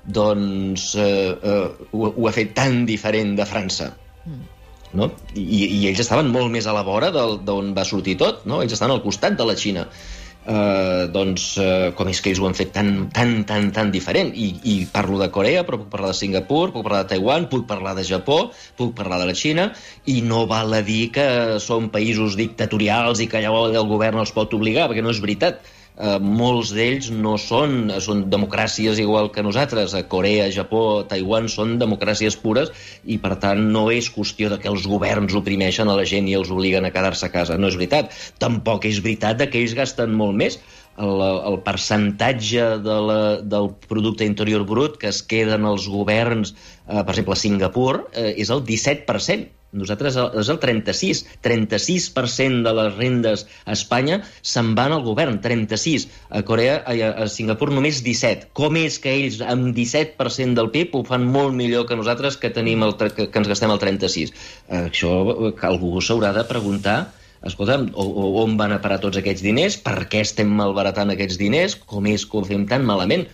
doncs 0.07 0.93
eh, 0.95 1.35
eh, 1.35 1.87
ho, 1.91 2.09
ho 2.15 2.31
ha 2.31 2.39
fet 2.39 2.55
tan 2.55 2.85
diferent 2.87 3.35
de 3.43 3.51
França? 3.57 3.91
Mm 4.23 4.54
no? 4.99 5.11
I, 5.35 5.63
i 5.65 5.87
ells 5.91 6.03
estaven 6.05 6.31
molt 6.33 6.53
més 6.53 6.67
a 6.67 6.75
la 6.77 6.85
vora 6.87 7.11
d'on 7.15 7.73
va 7.77 7.87
sortir 7.89 8.19
tot, 8.21 8.45
no? 8.51 8.63
ells 8.63 8.77
estan 8.77 8.95
al 8.95 9.03
costat 9.05 9.39
de 9.39 9.49
la 9.49 9.57
Xina. 9.59 9.89
Uh, 10.45 11.07
doncs 11.09 11.55
uh, 11.57 11.95
com 11.97 12.11
és 12.11 12.19
que 12.21 12.29
ells 12.29 12.41
ho 12.43 12.45
han 12.45 12.57
fet 12.57 12.75
tan, 12.75 13.07
tan, 13.17 13.31
tan, 13.49 13.71
tan 13.73 13.89
diferent 13.95 14.35
i, 14.37 14.51
i 14.69 14.75
parlo 14.93 15.17
de 15.17 15.31
Corea, 15.33 15.63
però 15.65 15.79
puc 15.81 15.89
parlar 15.95 16.11
de 16.13 16.19
Singapur 16.19 16.67
puc 16.75 16.85
parlar 16.85 16.99
de 17.07 17.15
Taiwan, 17.15 17.47
puc 17.49 17.65
parlar 17.71 17.95
de 17.97 18.05
Japó 18.05 18.37
puc 18.77 18.93
parlar 18.99 19.23
de 19.23 19.31
la 19.31 19.37
Xina 19.41 19.71
i 20.05 20.19
no 20.21 20.43
val 20.51 20.77
a 20.77 20.83
dir 20.85 21.07
que 21.17 21.25
són 21.65 21.89
països 21.95 22.37
dictatorials 22.37 23.25
i 23.25 23.29
que 23.33 23.41
allà 23.41 23.55
el 23.81 23.89
govern 23.89 24.21
els 24.21 24.35
pot 24.37 24.53
obligar 24.53 24.91
perquè 24.91 25.07
no 25.07 25.17
és 25.17 25.23
veritat 25.25 25.65
eh, 25.97 26.19
molts 26.19 26.73
d'ells 26.75 27.11
no 27.15 27.37
són, 27.41 27.93
són 28.03 28.25
democràcies 28.33 29.01
igual 29.03 29.31
que 29.35 29.45
nosaltres. 29.47 29.95
A 29.95 30.05
Corea, 30.11 30.51
Japó, 30.55 31.05
Taiwan 31.11 31.49
són 31.53 31.77
democràcies 31.83 32.37
pures 32.41 32.73
i, 33.05 33.19
per 33.23 33.37
tant, 33.43 33.61
no 33.75 33.87
és 33.95 34.11
qüestió 34.15 34.51
de 34.53 34.61
que 34.63 34.71
els 34.73 34.89
governs 34.91 35.37
oprimeixen 35.39 35.91
a 35.91 35.99
la 35.99 36.07
gent 36.09 36.29
i 36.31 36.39
els 36.39 36.53
obliguen 36.55 36.87
a 36.87 36.93
quedar-se 36.95 37.29
a 37.29 37.35
casa. 37.35 37.59
No 37.59 37.71
és 37.71 37.79
veritat. 37.81 38.15
Tampoc 38.43 38.89
és 38.91 39.03
veritat 39.05 39.45
que 39.49 39.61
ells 39.61 39.77
gasten 39.79 40.15
molt 40.15 40.39
més. 40.39 40.61
El, 40.95 41.19
el 41.51 41.57
percentatge 41.67 42.67
de 42.85 42.99
la, 43.09 43.19
del 43.43 43.73
producte 43.91 44.27
interior 44.29 44.63
brut 44.69 44.95
que 45.03 45.11
es 45.11 45.25
queden 45.27 45.67
els 45.67 45.89
governs, 45.91 46.55
eh, 46.87 47.01
per 47.01 47.17
exemple, 47.17 47.35
a 47.35 47.41
Singapur, 47.41 47.97
eh, 48.15 48.31
és 48.39 48.53
el 48.55 48.63
17%. 48.63 49.51
Nosaltres 49.75 50.17
és 50.41 50.51
el 50.53 50.61
36. 50.63 51.25
36% 51.45 52.63
de 52.67 52.75
les 52.79 52.95
rendes 52.95 53.45
a 53.65 53.75
Espanya 53.75 54.21
se'n 54.41 54.73
van 54.79 54.95
al 54.95 55.03
govern, 55.07 55.41
36. 55.45 56.07
A 56.31 56.45
Corea, 56.47 56.79
a, 56.87 56.95
a 57.25 57.29
Singapur 57.31 57.73
només 57.73 58.03
17. 58.07 58.51
Com 58.57 58.79
és 58.81 59.01
que 59.03 59.13
ells 59.15 59.41
amb 59.43 59.73
17% 59.77 60.55
del 60.61 60.71
PIB 60.75 60.95
ho 60.95 61.03
fan 61.09 61.27
molt 61.27 61.57
millor 61.59 61.89
que 61.89 61.99
nosaltres 61.99 62.39
que, 62.41 62.53
tenim 62.55 62.87
el, 62.87 62.97
que, 63.03 63.29
que 63.29 63.43
ens 63.43 63.51
gastem 63.51 63.75
el 63.75 63.83
36? 63.83 64.35
Això 64.85 65.13
algú 65.69 65.99
s'haurà 66.01 66.33
de 66.37 66.47
preguntar 66.49 66.99
escolta'm, 67.45 67.91
on 67.93 68.55
van 68.57 68.73
a 68.73 68.81
parar 68.81 68.97
tots 69.03 69.19
aquests 69.21 69.45
diners, 69.45 69.77
per 69.85 70.07
què 70.09 70.23
estem 70.25 70.49
malbaratant 70.61 71.13
aquests 71.13 71.37
diners, 71.41 71.75
com 71.77 72.07
és 72.09 72.25
que 72.25 72.39
ho 72.41 72.45
fem 72.49 72.65
tan 72.71 72.87
malament? 72.89 73.27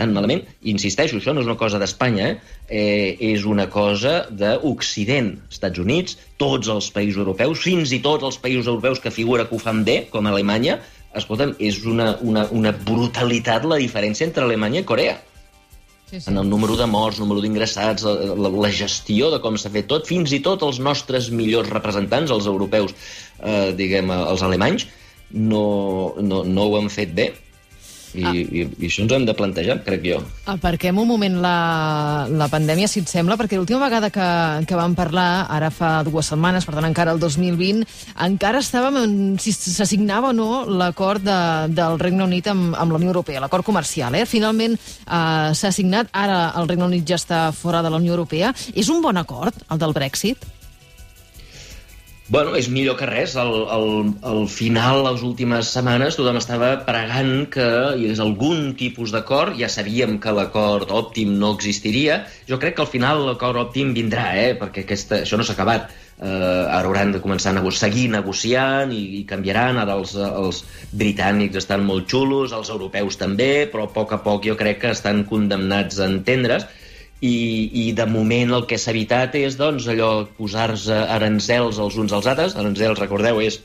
Tan 0.00 0.14
malament. 0.16 0.44
I 0.64 0.72
insisteixo, 0.74 1.18
això 1.20 1.34
no 1.36 1.44
és 1.44 1.48
una 1.48 1.58
cosa 1.60 1.80
d'Espanya, 1.80 2.30
eh? 2.30 2.56
eh? 2.68 3.32
és 3.32 3.46
una 3.48 3.68
cosa 3.72 4.24
d'Occident, 4.30 5.34
Estats 5.52 5.82
Units, 5.82 6.16
tots 6.40 6.70
els 6.72 6.90
països 6.94 7.20
europeus, 7.20 7.60
fins 7.66 7.92
i 7.96 8.00
tot 8.04 8.24
els 8.26 8.40
països 8.40 8.70
europeus 8.70 9.02
que 9.04 9.12
figura 9.14 9.46
que 9.48 9.56
ho 9.56 9.62
fan 9.62 9.84
bé, 9.86 10.02
com 10.12 10.28
Alemanya, 10.30 10.78
escolta'm, 11.16 11.56
és 11.58 11.82
una, 11.90 12.14
una, 12.22 12.46
una 12.54 12.72
brutalitat 12.72 13.66
la 13.68 13.80
diferència 13.82 14.26
entre 14.28 14.46
Alemanya 14.46 14.84
i 14.84 14.88
Corea. 14.88 15.18
sí, 16.10 16.18
sí. 16.18 16.30
en 16.30 16.38
el 16.38 16.48
número 16.50 16.74
de 16.74 16.86
morts, 16.90 17.20
número 17.22 17.42
d'ingressats, 17.42 18.02
la, 18.02 18.50
la 18.50 18.70
gestió 18.74 19.28
de 19.30 19.38
com 19.44 19.54
s'ha 19.54 19.70
fet 19.70 19.86
tot, 19.86 20.08
fins 20.08 20.32
i 20.34 20.40
tot 20.42 20.64
els 20.66 20.80
nostres 20.82 21.28
millors 21.30 21.70
representants, 21.70 22.32
els 22.34 22.48
europeus, 22.50 22.96
eh, 23.38 23.70
diguem, 23.78 24.10
els 24.10 24.42
alemanys, 24.42 24.88
no, 25.30 25.62
no, 26.18 26.42
no 26.42 26.66
ho 26.66 26.80
han 26.80 26.90
fet 26.90 27.14
bé 27.14 27.28
i, 28.14 28.24
ah. 28.24 28.32
i, 28.34 28.64
i 28.66 28.88
això 28.88 29.04
ens 29.04 29.12
ho 29.12 29.18
hem 29.18 29.26
de 29.28 29.34
plantejar, 29.36 29.78
crec 29.86 30.04
jo. 30.06 30.18
Aparquem 30.50 30.98
un 30.98 31.08
moment 31.08 31.38
la, 31.42 32.26
la 32.30 32.48
pandèmia, 32.52 32.88
si 32.90 33.02
et 33.04 33.10
sembla, 33.10 33.38
perquè 33.40 33.58
l'última 33.58 33.82
vegada 33.84 34.10
que, 34.14 34.28
que 34.66 34.78
vam 34.78 34.96
parlar, 34.98 35.46
ara 35.52 35.70
fa 35.74 35.92
dues 36.06 36.30
setmanes, 36.32 36.66
per 36.66 36.76
tant 36.76 36.88
encara 36.88 37.14
el 37.14 37.22
2020, 37.22 37.84
encara 38.26 38.62
estàvem 38.64 39.00
en 39.04 39.16
si 39.42 39.54
s'assignava 39.54 40.34
o 40.34 40.36
no 40.36 40.50
l'acord 40.66 41.24
de, 41.24 41.40
del 41.76 41.98
Regne 42.02 42.26
Unit 42.26 42.50
amb, 42.52 42.74
amb 42.74 42.94
la 42.94 43.00
Unió 43.00 43.14
Europea, 43.14 43.42
l'acord 43.42 43.66
comercial. 43.66 44.16
Eh? 44.18 44.26
Finalment 44.28 44.76
eh, 44.76 45.50
s'ha 45.56 45.74
signat, 45.74 46.12
ara 46.12 46.48
el 46.60 46.70
Regne 46.70 46.88
Unit 46.90 47.06
ja 47.08 47.20
està 47.20 47.44
fora 47.56 47.84
de 47.84 47.92
la 47.92 48.00
Unió 48.02 48.16
Europea. 48.16 48.54
És 48.74 48.90
un 48.92 49.02
bon 49.04 49.20
acord, 49.20 49.56
el 49.70 49.80
del 49.80 49.96
Brexit? 49.96 50.59
Bueno, 52.30 52.52
és 52.54 52.68
millor 52.70 52.94
que 52.94 53.08
res. 53.10 53.32
Al, 53.42 53.48
al, 53.74 53.88
al 54.22 54.44
final, 54.46 55.00
les 55.02 55.22
últimes 55.26 55.72
setmanes, 55.74 56.14
tothom 56.14 56.36
estava 56.38 56.68
pregant 56.86 57.48
que 57.50 57.64
hi 57.66 58.04
hagués 58.04 58.20
algun 58.22 58.68
tipus 58.78 59.10
d'acord. 59.10 59.56
Ja 59.58 59.66
sabíem 59.66 60.20
que 60.22 60.34
l'acord 60.36 60.92
òptim 60.94 61.32
no 61.40 61.50
existiria. 61.56 62.20
Jo 62.46 62.60
crec 62.62 62.76
que 62.78 62.84
al 62.86 62.92
final 62.92 63.24
l'acord 63.26 63.58
òptim 63.58 63.90
vindrà, 63.96 64.28
eh? 64.38 64.54
perquè 64.60 64.86
aquesta, 64.86 65.24
això 65.24 65.40
no 65.40 65.46
s'ha 65.48 65.58
acabat. 65.58 65.90
Uh, 66.20 66.68
ara 66.68 66.84
hauran 66.84 67.14
de 67.16 67.18
començar 67.24 67.50
a 67.50 67.56
nego 67.56 67.72
seguir 67.74 68.06
negociant 68.12 68.94
i, 68.94 69.02
i 69.18 69.26
canviaran. 69.26 69.82
Ara 69.82 69.98
els, 69.98 70.14
els 70.14 70.62
britànics 71.02 71.58
estan 71.64 71.82
molt 71.88 72.06
xulos, 72.14 72.54
els 72.54 72.70
europeus 72.70 73.18
també, 73.18 73.66
però 73.72 73.88
a 73.88 73.94
poc 73.96 74.14
a 74.14 74.22
poc 74.22 74.46
jo 74.46 74.54
crec 74.60 74.84
que 74.84 74.94
estan 74.94 75.26
condemnats 75.26 75.98
a 75.98 76.06
entendre's 76.06 76.70
i, 77.20 77.36
i 77.86 77.92
de 77.96 78.06
moment 78.08 78.56
el 78.56 78.66
que 78.68 78.78
s'ha 78.80 78.94
evitat 78.94 79.36
és 79.40 79.58
doncs, 79.60 79.88
allò 79.92 80.24
posar-se 80.38 80.96
aranzels 81.18 81.78
els 81.82 82.00
uns 82.00 82.16
als 82.16 82.28
altres. 82.30 82.56
Aranzels, 82.56 83.00
recordeu, 83.00 83.42
és 83.44 83.60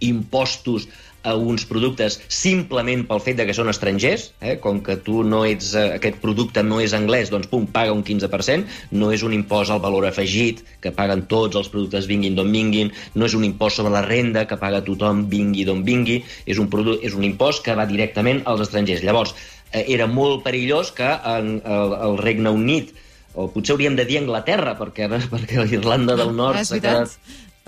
impostos 0.00 0.88
a 1.22 1.34
uns 1.36 1.66
productes 1.68 2.16
simplement 2.32 3.02
pel 3.08 3.20
fet 3.20 3.36
de 3.36 3.44
que 3.48 3.54
són 3.56 3.68
estrangers, 3.68 4.30
eh? 4.40 4.54
com 4.62 4.80
que 4.84 4.96
tu 5.04 5.20
no 5.26 5.42
ets, 5.44 5.74
eh, 5.76 5.98
aquest 5.98 6.16
producte 6.22 6.62
no 6.64 6.80
és 6.80 6.94
anglès, 6.96 7.28
doncs 7.32 7.50
pum, 7.50 7.66
paga 7.68 7.92
un 7.92 8.02
15%, 8.06 8.64
no 8.96 9.10
és 9.12 9.24
un 9.26 9.34
impost 9.36 9.74
al 9.74 9.82
valor 9.84 10.08
afegit 10.08 10.64
que 10.80 10.94
paguen 10.96 11.26
tots 11.28 11.60
els 11.60 11.68
productes 11.72 12.08
vinguin 12.08 12.38
d'on 12.38 12.52
vinguin, 12.52 12.92
no 13.14 13.28
és 13.28 13.36
un 13.36 13.44
impost 13.44 13.80
sobre 13.80 13.92
la 13.92 14.04
renda 14.06 14.46
que 14.48 14.56
paga 14.60 14.80
tothom 14.86 15.26
vingui 15.28 15.66
d'on 15.68 15.84
vingui, 15.84 16.22
és 16.46 16.58
un, 16.58 16.70
és 17.02 17.16
un 17.16 17.26
impost 17.28 17.64
que 17.66 17.76
va 17.76 17.88
directament 17.90 18.40
als 18.48 18.64
estrangers. 18.64 19.04
Llavors, 19.04 19.36
era 19.72 20.06
molt 20.10 20.42
perillós 20.46 20.90
que 20.96 21.06
en, 21.06 21.60
el, 21.64 21.94
el 22.08 22.18
Regne 22.18 22.50
Unit 22.50 22.94
o 23.34 23.46
potser 23.52 23.76
hauríem 23.76 23.94
de 23.98 24.06
dir 24.08 24.18
Anglaterra, 24.20 24.74
perquè, 24.78 25.06
perquè 25.32 25.68
Irlanda 25.76 26.18
del 26.18 26.34
Nord 26.36 26.64
s'ha 26.66 26.80
quedat... 26.80 27.16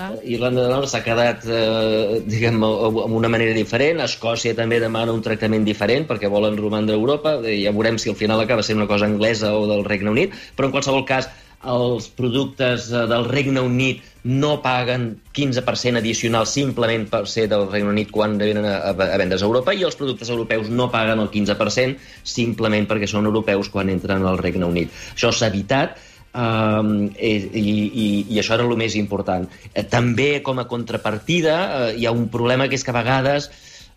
Ah. 0.00 0.08
Irlanda 0.24 0.64
del 0.64 0.72
Nord 0.72 0.88
s'ha 0.90 1.02
quedat, 1.04 1.44
eh, 1.46 2.22
diguem, 2.26 2.56
amb 2.64 3.12
una 3.14 3.28
manera 3.30 3.52
diferent. 3.54 4.00
Escòcia 4.02 4.56
també 4.58 4.80
demana 4.82 5.12
un 5.14 5.20
tractament 5.22 5.66
diferent 5.68 6.08
perquè 6.08 6.30
volen 6.32 6.56
romandre 6.58 6.96
a 6.96 6.98
Europa. 6.98 7.36
Ja 7.44 7.74
veurem 7.76 8.00
si 8.00 8.10
al 8.10 8.18
final 8.18 8.40
acaba 8.42 8.64
sent 8.66 8.80
una 8.80 8.88
cosa 8.90 9.06
anglesa 9.06 9.52
o 9.54 9.68
del 9.70 9.84
Regne 9.86 10.10
Unit. 10.10 10.34
Però 10.56 10.66
en 10.66 10.74
qualsevol 10.74 11.04
cas, 11.06 11.28
els 11.62 12.08
productes 12.18 12.88
eh, 12.90 13.04
del 13.12 13.28
Regne 13.28 13.62
Unit 13.62 14.02
no 14.24 14.60
paguen 14.62 15.16
15% 15.34 15.98
addicional 15.98 16.46
simplement 16.46 17.08
per 17.10 17.24
ser 17.26 17.48
del 17.50 17.66
Regne 17.70 17.90
Unit 17.90 18.12
quan 18.14 18.36
venen 18.38 18.64
a, 18.64 18.76
a, 18.90 18.94
a 18.94 19.18
a 19.18 19.40
Europa 19.42 19.74
i 19.74 19.82
els 19.82 19.96
productes 19.98 20.30
europeus 20.30 20.70
no 20.70 20.90
paguen 20.90 21.18
el 21.18 21.30
15% 21.30 21.98
simplement 22.22 22.86
perquè 22.86 23.08
són 23.10 23.26
europeus 23.26 23.68
quan 23.68 23.90
entren 23.90 24.22
al 24.26 24.38
Regne 24.38 24.64
Unit. 24.64 24.90
Això 25.16 25.32
s'ha 25.32 25.50
evitat 25.50 25.98
um, 26.34 27.10
i, 27.18 27.32
i, 27.50 28.06
i 28.30 28.38
això 28.38 28.54
era 28.54 28.66
el 28.68 28.76
més 28.76 28.94
important. 28.96 29.48
Eh, 29.74 29.84
també, 29.84 30.40
com 30.42 30.62
a 30.62 30.68
contrapartida, 30.70 31.58
eh, 31.90 31.92
hi 31.98 32.06
ha 32.06 32.14
un 32.14 32.28
problema 32.30 32.68
que 32.68 32.78
és 32.78 32.84
que 32.84 32.94
a 32.94 33.00
vegades 33.00 33.50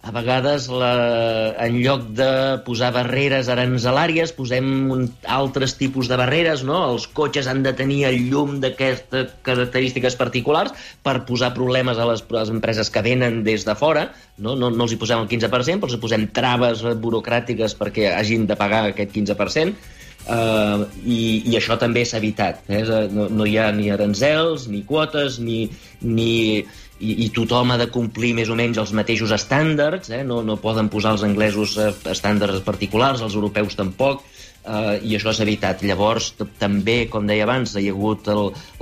a 0.05 0.11
vegades 0.13 0.67
la, 0.69 1.55
en 1.65 1.79
lloc 1.81 2.03
de 2.13 2.29
posar 2.65 2.91
barreres 2.93 3.47
aranzelàries 3.49 4.35
posem 4.37 4.67
un, 4.93 5.07
altres 5.33 5.73
tipus 5.79 6.11
de 6.11 6.19
barreres, 6.21 6.61
no? 6.67 6.83
Els 6.91 7.07
cotxes 7.17 7.49
han 7.49 7.63
de 7.65 7.73
tenir 7.73 8.03
el 8.11 8.19
llum 8.29 8.59
d'aquestes 8.61 9.33
característiques 9.47 10.17
particulars 10.19 10.75
per 11.01 11.17
posar 11.25 11.55
problemes 11.57 11.97
a 11.97 12.05
les, 12.11 12.21
a 12.21 12.37
les 12.37 12.53
empreses 12.53 12.93
que 12.93 13.01
venen 13.01 13.41
des 13.47 13.65
de 13.65 13.73
fora, 13.79 14.11
no? 14.37 14.53
No, 14.53 14.69
no 14.69 14.85
els 14.85 14.93
hi 14.93 15.01
posem 15.01 15.25
el 15.25 15.29
15%, 15.31 15.81
però 15.81 15.89
els 15.89 15.97
hi 15.97 16.03
posem 16.05 16.29
traves 16.37 16.85
burocràtiques 17.01 17.73
perquè 17.79 18.13
hagin 18.13 18.45
de 18.45 18.61
pagar 18.61 18.85
aquest 18.93 19.15
15%, 19.17 19.93
Uh, 20.25 20.87
i, 21.05 21.43
i 21.45 21.53
això 21.53 21.75
també 21.77 22.01
s'ha 22.01 22.17
evitat. 22.17 22.63
Eh? 22.65 22.79
No, 23.13 23.27
no 23.29 23.45
hi 23.45 23.59
ha 23.61 23.67
ni 23.75 23.91
aranzels, 23.93 24.63
ni 24.73 24.79
quotes, 24.87 25.37
ni, 25.37 25.67
ni, 26.01 26.63
i, 26.99 27.25
i 27.25 27.29
tothom 27.35 27.73
ha 27.73 27.77
de 27.79 27.89
complir 27.91 28.33
més 28.37 28.49
o 28.51 28.55
menys 28.57 28.79
els 28.81 28.93
mateixos 28.95 29.33
estàndards, 29.35 30.09
eh? 30.15 30.23
no, 30.27 30.41
no 30.47 30.57
poden 30.61 30.89
posar 30.91 31.15
els 31.15 31.25
anglesos 31.27 31.75
eh, 31.81 31.91
estàndards 32.11 32.63
particulars, 32.67 33.23
els 33.25 33.35
europeus 33.35 33.75
tampoc, 33.75 34.23
eh, 34.63 34.99
i 35.03 35.15
això 35.17 35.33
s'ha 35.35 35.43
evitat. 35.43 35.83
Llavors, 35.83 36.31
també, 36.61 37.05
com 37.11 37.27
deia 37.27 37.47
abans, 37.47 37.75
hi 37.75 37.89
ha 37.89 37.95
hagut 37.95 38.29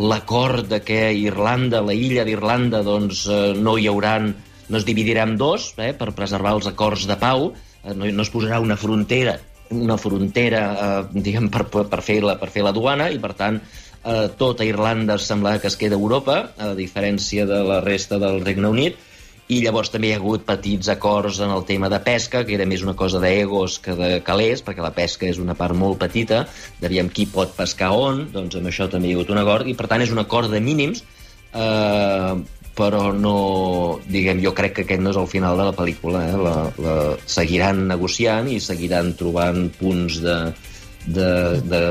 l'acord 0.01 0.69
de 0.69 0.83
que 0.85 1.07
Irlanda, 1.23 1.81
la 1.81 1.95
illa 1.97 2.25
d'Irlanda, 2.27 2.83
doncs, 2.85 3.25
eh, 3.27 3.53
no 3.57 3.77
hi 3.77 3.89
hauran, 3.89 4.33
no 4.69 4.79
es 4.79 4.85
dividirà 4.85 5.25
en 5.25 5.37
dos, 5.41 5.71
eh, 5.77 5.93
per 5.97 6.13
preservar 6.13 6.53
els 6.59 6.69
acords 6.69 7.07
de 7.09 7.17
pau, 7.17 7.49
eh, 7.81 7.95
no, 7.95 8.05
no 8.05 8.27
es 8.27 8.33
posarà 8.33 8.61
una 8.61 8.77
frontera 8.77 9.39
una 9.73 9.97
frontera 9.97 10.59
eh, 10.69 11.21
diguem, 11.23 11.47
per, 11.49 11.63
per, 11.71 12.01
fer 12.05 12.19
la, 12.21 12.35
per 12.37 12.51
fer 12.53 12.61
la 12.61 12.73
duana 12.75 13.07
i 13.09 13.17
per 13.17 13.31
tant 13.39 13.57
eh, 14.03 14.27
tota 14.37 14.65
Irlanda 14.67 15.17
sembla 15.17 15.59
que 15.59 15.71
es 15.71 15.77
queda 15.79 15.97
a 15.97 16.01
Europa, 16.01 16.37
a 16.57 16.73
diferència 16.77 17.47
de 17.49 17.63
la 17.63 17.81
resta 17.81 18.19
del 18.21 18.43
Regne 18.43 18.69
Unit, 18.69 19.01
i 19.51 19.59
llavors 19.59 19.91
també 19.91 20.09
hi 20.09 20.13
ha 20.15 20.19
hagut 20.21 20.45
petits 20.47 20.87
acords 20.89 21.41
en 21.43 21.51
el 21.51 21.65
tema 21.67 21.89
de 21.91 21.99
pesca, 22.03 22.45
que 22.47 22.55
era 22.55 22.65
més 22.69 22.83
una 22.85 22.95
cosa 22.95 23.19
d'egos 23.19 23.77
que 23.83 23.95
de 23.99 24.09
calés, 24.25 24.63
perquè 24.63 24.83
la 24.83 24.93
pesca 24.95 25.27
és 25.27 25.39
una 25.41 25.55
part 25.59 25.75
molt 25.75 25.99
petita, 25.99 26.45
d'aviam 26.79 27.11
qui 27.11 27.27
pot 27.29 27.51
pescar 27.57 27.91
on, 27.91 28.25
doncs 28.33 28.55
amb 28.59 28.71
això 28.71 28.87
també 28.89 29.11
hi 29.11 29.13
ha 29.13 29.19
hagut 29.19 29.33
un 29.35 29.43
acord, 29.43 29.67
i 29.67 29.75
per 29.75 29.89
tant 29.91 30.03
és 30.05 30.13
un 30.15 30.23
acord 30.23 30.51
de 30.53 30.63
mínims, 30.63 31.03
eh, 31.51 32.33
però 32.73 33.11
no, 33.13 33.99
diguem, 34.09 34.39
jo 34.41 34.53
crec 34.57 34.77
que 34.77 34.85
aquest 34.87 35.03
no 35.03 35.11
és 35.13 35.19
el 35.21 35.29
final 35.29 35.59
de 35.59 35.67
la 35.67 35.75
pel·lícula, 35.77 36.23
eh? 36.31 36.37
la, 36.47 36.55
la, 36.81 36.95
seguiran 37.29 37.83
negociant 37.91 38.49
i 38.49 38.59
seguiran 38.63 39.13
trobant 39.19 39.67
punts 39.77 40.17
de, 40.23 40.37
de, 41.05 41.29
de, 41.69 41.83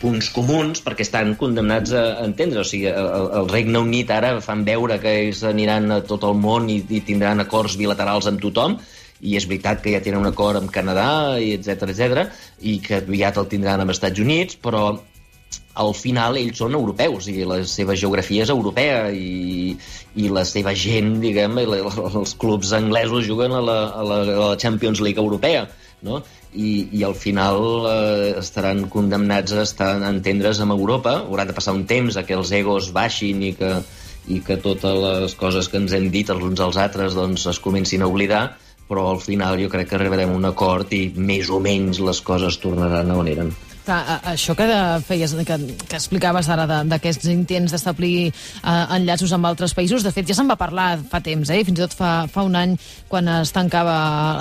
punts 0.00 0.30
comuns 0.34 0.82
perquè 0.84 1.06
estan 1.06 1.34
condemnats 1.40 1.94
a 1.96 2.04
entendre. 2.24 2.62
O 2.62 2.68
sigui, 2.68 2.88
el, 2.90 3.28
el 3.40 3.50
Regne 3.50 3.82
Unit 3.84 4.12
ara 4.14 4.36
fan 4.44 4.64
veure 4.68 5.00
que 5.02 5.14
ells 5.24 5.42
aniran 5.48 5.90
a 5.94 6.00
tot 6.06 6.26
el 6.28 6.38
món 6.38 6.70
i, 6.72 6.80
i 6.88 7.02
tindran 7.06 7.44
acords 7.44 7.78
bilaterals 7.80 8.30
amb 8.30 8.42
tothom, 8.44 8.78
i 9.20 9.34
és 9.34 9.48
veritat 9.50 9.82
que 9.82 9.92
ja 9.94 10.02
tenen 10.02 10.22
un 10.22 10.30
acord 10.30 10.60
amb 10.60 10.70
Canadà, 10.70 11.38
i 11.42 11.52
etc 11.56 11.88
etc 11.90 12.28
i 12.60 12.78
que 12.84 13.00
aviat 13.02 13.40
el 13.40 13.48
tindran 13.50 13.82
amb 13.82 13.94
Estats 13.94 14.22
Units, 14.22 14.58
però 14.62 14.92
al 15.78 15.92
final 15.94 16.36
ells 16.38 16.58
són 16.58 16.74
europeus 16.74 17.28
i 17.30 17.44
la 17.46 17.60
seva 17.70 17.94
geografia 17.98 18.44
és 18.44 18.52
europea 18.52 19.08
i, 19.14 19.76
i 20.18 20.30
la 20.34 20.44
seva 20.48 20.74
gent, 20.74 21.18
diguem, 21.22 21.60
els 21.62 22.34
clubs 22.40 22.74
anglesos 22.76 23.26
juguen 23.28 23.54
a 23.54 23.62
la, 23.62 23.78
a 23.94 24.06
la, 24.06 24.18
a 24.22 24.40
la 24.42 24.56
Champions 24.58 25.02
League 25.04 25.22
europea, 25.22 25.68
no? 26.02 26.22
I, 26.52 26.88
i 26.92 27.04
al 27.04 27.14
final 27.14 27.86
eh, 27.90 28.34
estaran 28.40 28.86
condemnats 28.92 29.52
a 29.52 29.64
estar 29.66 29.90
entendre's 30.08 30.60
amb 30.64 30.74
Europa. 30.76 31.18
Haurà 31.26 31.46
de 31.48 31.56
passar 31.56 31.74
un 31.76 31.84
temps 31.90 32.16
a 32.16 32.24
que 32.24 32.36
els 32.38 32.52
egos 32.56 32.92
baixin 32.94 33.42
i 33.44 33.52
que, 33.58 33.74
i 34.28 34.40
que 34.44 34.58
totes 34.62 34.98
les 35.04 35.36
coses 35.38 35.68
que 35.68 35.80
ens 35.80 35.94
hem 35.96 36.08
dit 36.14 36.30
els 36.30 36.44
uns 36.44 36.64
als 36.64 36.80
altres 36.80 37.16
doncs, 37.18 37.46
es 37.52 37.60
comencin 37.60 38.02
a 38.04 38.10
oblidar, 38.10 38.44
però 38.88 39.10
al 39.12 39.20
final 39.20 39.58
jo 39.60 39.68
crec 39.72 39.90
que 39.90 39.98
arribarem 39.98 40.32
a 40.32 40.38
un 40.38 40.48
acord 40.48 40.92
i 40.96 41.08
més 41.16 41.50
o 41.52 41.60
menys 41.60 42.00
les 42.00 42.22
coses 42.24 42.60
tornaran 42.62 43.10
a 43.10 43.18
on 43.20 43.28
eren. 43.28 43.52
Clar, 43.88 44.18
això 44.28 44.52
que 44.52 44.64
feies, 45.00 45.32
que, 45.48 45.54
que 45.88 45.96
explicaves 45.96 46.50
ara 46.52 46.66
d'aquests 46.84 47.30
intents 47.32 47.72
d'establir 47.72 48.26
uh, 48.28 48.82
enllaços 48.98 49.32
amb 49.32 49.48
altres 49.48 49.72
països, 49.72 50.04
de 50.04 50.12
fet 50.12 50.28
ja 50.28 50.34
se'n 50.36 50.50
va 50.50 50.58
parlar 50.60 50.98
fa 51.08 51.22
temps, 51.24 51.48
eh? 51.48 51.62
fins 51.64 51.78
i 51.78 51.86
tot 51.86 51.94
fa, 51.96 52.10
fa 52.28 52.44
un 52.44 52.58
any 52.60 52.74
quan 53.08 53.30
es 53.38 53.48
tancava 53.56 53.94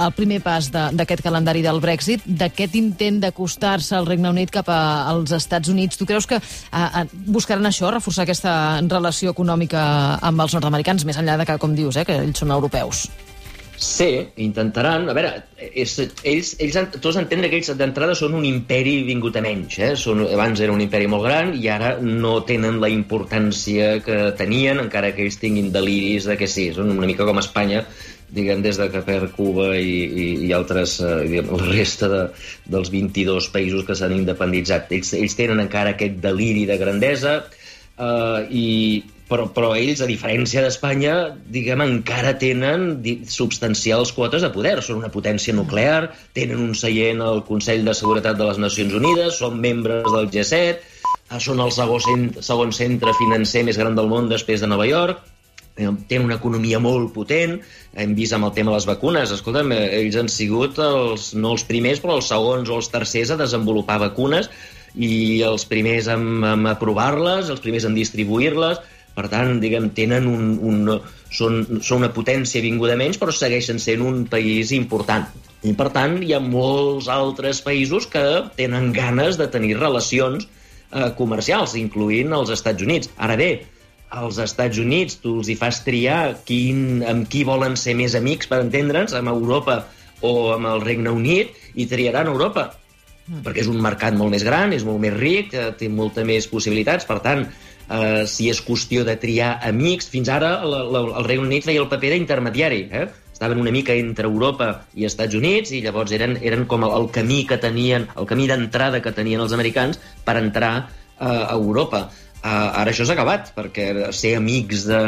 el 0.03 0.11
primer 0.17 0.41
pas 0.43 0.67
d'aquest 0.73 1.23
calendari 1.23 1.63
del 1.63 1.79
Brexit, 1.79 2.25
d'aquest 2.27 2.75
intent 2.75 3.21
d'acostar-se 3.23 3.95
al 3.95 4.09
Regne 4.09 4.33
Unit 4.35 4.51
cap 4.51 4.67
a, 4.67 4.81
als 5.13 5.31
Estats 5.39 5.71
Units. 5.71 5.95
Tu 5.95 6.09
creus 6.09 6.27
que 6.27 6.41
uh, 6.41 7.05
buscaran 7.31 7.71
això, 7.71 7.93
reforçar 7.95 8.27
aquesta 8.27 8.57
relació 8.83 9.31
econòmica 9.31 9.87
amb 10.27 10.43
els 10.43 10.59
nord-americans, 10.59 11.07
més 11.07 11.23
enllà 11.23 11.39
de 11.39 11.47
que, 11.47 11.55
com 11.63 11.77
dius, 11.77 11.95
eh, 11.95 12.03
que 12.03 12.19
ells 12.25 12.43
són 12.43 12.51
europeus? 12.51 13.07
Sí, 13.77 14.09
intentaran... 14.41 15.05
A 15.11 15.13
veure, 15.13 15.31
és, 15.61 15.91
ells, 16.25 16.55
ells 16.57 16.77
han, 16.79 16.87
tots 16.97 17.19
entendre 17.21 17.49
que 17.51 17.59
ells 17.59 17.69
d'entrada 17.77 18.15
són 18.17 18.33
un 18.39 18.45
imperi 18.47 18.95
vingut 19.05 19.37
a 19.37 19.43
menys. 19.45 19.77
Eh? 19.85 19.91
Són, 20.01 20.23
abans 20.33 20.63
era 20.65 20.73
un 20.73 20.81
imperi 20.81 21.09
molt 21.11 21.27
gran 21.27 21.53
i 21.53 21.69
ara 21.69 21.91
no 22.01 22.39
tenen 22.49 22.79
la 22.81 22.89
importància 22.89 23.91
que 24.05 24.17
tenien, 24.39 24.81
encara 24.81 25.13
que 25.13 25.27
ells 25.27 25.37
tinguin 25.41 25.69
deliris 25.75 26.25
de 26.25 26.37
que 26.39 26.49
sí, 26.49 26.71
són 26.73 26.89
una 26.95 27.09
mica 27.09 27.27
com 27.27 27.37
Espanya, 27.37 27.83
diguem, 28.33 28.63
des 28.65 28.81
de 28.81 28.89
que 28.91 29.03
per 29.05 29.19
Cuba 29.35 29.69
i, 29.77 29.93
i, 30.07 30.25
i 30.47 30.49
altres, 30.57 30.97
eh, 30.99 31.13
diguem, 31.27 31.53
la 31.53 31.69
resta 31.69 32.09
de, 32.11 32.23
dels 32.73 32.89
22 32.91 33.51
països 33.53 33.85
que 33.85 33.95
s'han 33.99 34.15
independitzat. 34.17 34.89
Ells, 34.97 35.13
ells 35.21 35.37
tenen 35.37 35.61
encara 35.63 35.93
aquest 35.93 36.17
deliri 36.23 36.65
de 36.65 36.79
grandesa 36.81 37.37
eh, 37.45 38.41
i, 38.49 38.65
però, 39.27 39.47
però 39.51 39.73
ells, 39.75 40.01
a 40.01 40.07
diferència 40.09 40.63
d'Espanya, 40.63 41.15
diguem, 41.51 41.83
encara 41.83 42.33
tenen 42.39 43.03
substancials 43.31 44.13
quotes 44.15 44.43
de 44.45 44.51
poder. 44.53 44.77
Són 44.83 45.01
una 45.01 45.11
potència 45.13 45.55
nuclear, 45.55 46.13
tenen 46.37 46.61
un 46.63 46.75
seient 46.79 47.23
al 47.23 47.43
Consell 47.47 47.83
de 47.87 47.95
Seguretat 47.97 48.39
de 48.39 48.47
les 48.47 48.61
Nacions 48.63 48.95
Unides, 48.97 49.39
són 49.41 49.59
membres 49.63 50.07
del 50.13 50.31
G7, 50.31 50.77
eh, 50.77 51.41
són 51.43 51.63
el 51.63 51.73
segon, 51.75 52.29
segon 52.39 52.71
centre 52.75 53.15
financer 53.19 53.65
més 53.67 53.79
gran 53.79 53.99
del 53.99 54.07
món 54.11 54.31
després 54.31 54.63
de 54.63 54.71
Nova 54.71 54.87
York, 54.87 55.19
eh, 55.75 55.91
tenen 56.07 56.31
una 56.31 56.39
economia 56.39 56.79
molt 56.79 57.11
potent, 57.15 57.59
hem 57.99 58.15
vist 58.15 58.33
amb 58.33 58.47
el 58.47 58.55
tema 58.55 58.71
de 58.71 58.79
les 58.79 58.89
vacunes, 58.89 59.35
escolta'm, 59.35 59.75
eh, 59.75 59.85
ells 59.99 60.15
han 60.23 60.31
sigut 60.31 60.79
els, 60.79 61.33
no 61.35 61.51
els 61.57 61.67
primers, 61.67 61.99
però 61.99 62.15
els 62.21 62.31
segons 62.31 62.71
o 62.71 62.79
els 62.79 62.91
tercers 62.95 63.35
a 63.35 63.41
desenvolupar 63.43 63.99
vacunes 64.07 64.47
i 64.95 65.43
els 65.45 65.67
primers 65.67 66.07
en, 66.09 66.45
en 66.47 66.69
aprovar-les, 66.71 67.51
els 67.51 67.61
primers 67.61 67.85
en 67.85 67.97
distribuir-les, 67.97 68.79
per 69.17 69.25
tant, 69.31 69.57
diguem, 69.63 69.89
tenen 69.97 70.27
un, 70.29 70.51
un, 70.61 70.91
són, 71.33 71.63
són 71.81 72.03
una 72.03 72.11
potència 72.13 72.61
vinguda 72.61 72.97
menys, 72.99 73.17
però 73.17 73.33
segueixen 73.33 73.81
sent 73.81 74.03
un 74.05 74.25
país 74.29 74.73
important. 74.77 75.25
I, 75.65 75.73
per 75.77 75.89
tant, 75.95 76.19
hi 76.21 76.35
ha 76.37 76.41
molts 76.43 77.09
altres 77.09 77.63
països 77.65 78.05
que 78.13 78.23
tenen 78.59 78.91
ganes 78.93 79.39
de 79.41 79.49
tenir 79.49 79.73
relacions 79.79 80.45
eh, 80.45 81.09
comercials, 81.17 81.73
incloent 81.81 82.37
els 82.37 82.53
Estats 82.53 82.85
Units. 82.85 83.09
Ara 83.17 83.39
bé, 83.39 83.51
als 84.21 84.37
Estats 84.39 84.77
Units 84.79 85.17
tu 85.23 85.39
els 85.41 85.49
hi 85.49 85.57
fas 85.59 85.81
triar 85.83 86.21
quin, 86.47 87.01
amb 87.09 87.25
qui 87.31 87.41
volen 87.47 87.75
ser 87.75 87.97
més 87.97 88.15
amics, 88.15 88.47
per 88.51 88.61
entendre'ns, 88.63 89.17
amb 89.17 89.33
Europa 89.33 89.81
o 90.21 90.53
amb 90.53 90.69
el 90.69 90.85
Regne 90.85 91.13
Unit, 91.13 91.57
i 91.73 91.89
triaran 91.89 92.29
Europa 92.29 92.69
mm. 93.27 93.43
perquè 93.45 93.63
és 93.63 93.71
un 93.71 93.81
mercat 93.83 94.15
molt 94.17 94.33
més 94.33 94.45
gran, 94.47 94.73
és 94.75 94.85
molt 94.87 95.01
més 95.03 95.15
ric, 95.17 95.53
eh, 95.53 95.71
té 95.77 95.89
molta 95.91 96.25
més 96.27 96.47
possibilitats, 96.51 97.07
per 97.09 97.19
tant, 97.25 97.45
eh, 97.89 98.25
si 98.27 98.49
és 98.51 98.61
qüestió 98.63 99.05
de 99.07 99.15
triar 99.19 99.57
amics. 99.67 100.09
Fins 100.11 100.29
ara 100.29 100.57
la, 100.63 100.83
la, 100.83 101.05
el 101.21 101.27
Regne 101.27 101.47
Unit 101.47 101.67
feia 101.67 101.83
el 101.83 101.89
paper 101.91 102.13
d'intermediari, 102.13 102.83
eh? 102.91 103.07
estaven 103.37 103.59
una 103.61 103.71
mica 103.71 103.93
entre 103.93 104.25
Europa 104.25 104.87
i 104.97 105.05
Estats 105.05 105.37
Units 105.37 105.69
i 105.77 105.83
llavors 105.83 106.11
eren, 106.15 106.39
eren 106.41 106.65
com 106.65 106.81
el, 106.87 106.93
el 106.97 107.11
camí 107.13 107.43
que 107.45 107.59
tenien, 107.61 108.07
el 108.17 108.25
camí 108.25 108.47
d'entrada 108.49 109.01
que 109.05 109.13
tenien 109.13 109.43
els 109.43 109.53
americans 109.53 110.01
per 110.25 110.39
entrar 110.41 110.71
eh, 111.19 111.25
a 111.27 111.53
Europa. 111.53 112.07
Uh, 112.37 112.69
ara 112.79 112.91
això 112.93 113.03
s'ha 113.03 113.15
acabat, 113.17 113.49
perquè 113.55 114.11
ser 114.15 114.35
amics 114.37 114.83
de, 114.87 114.99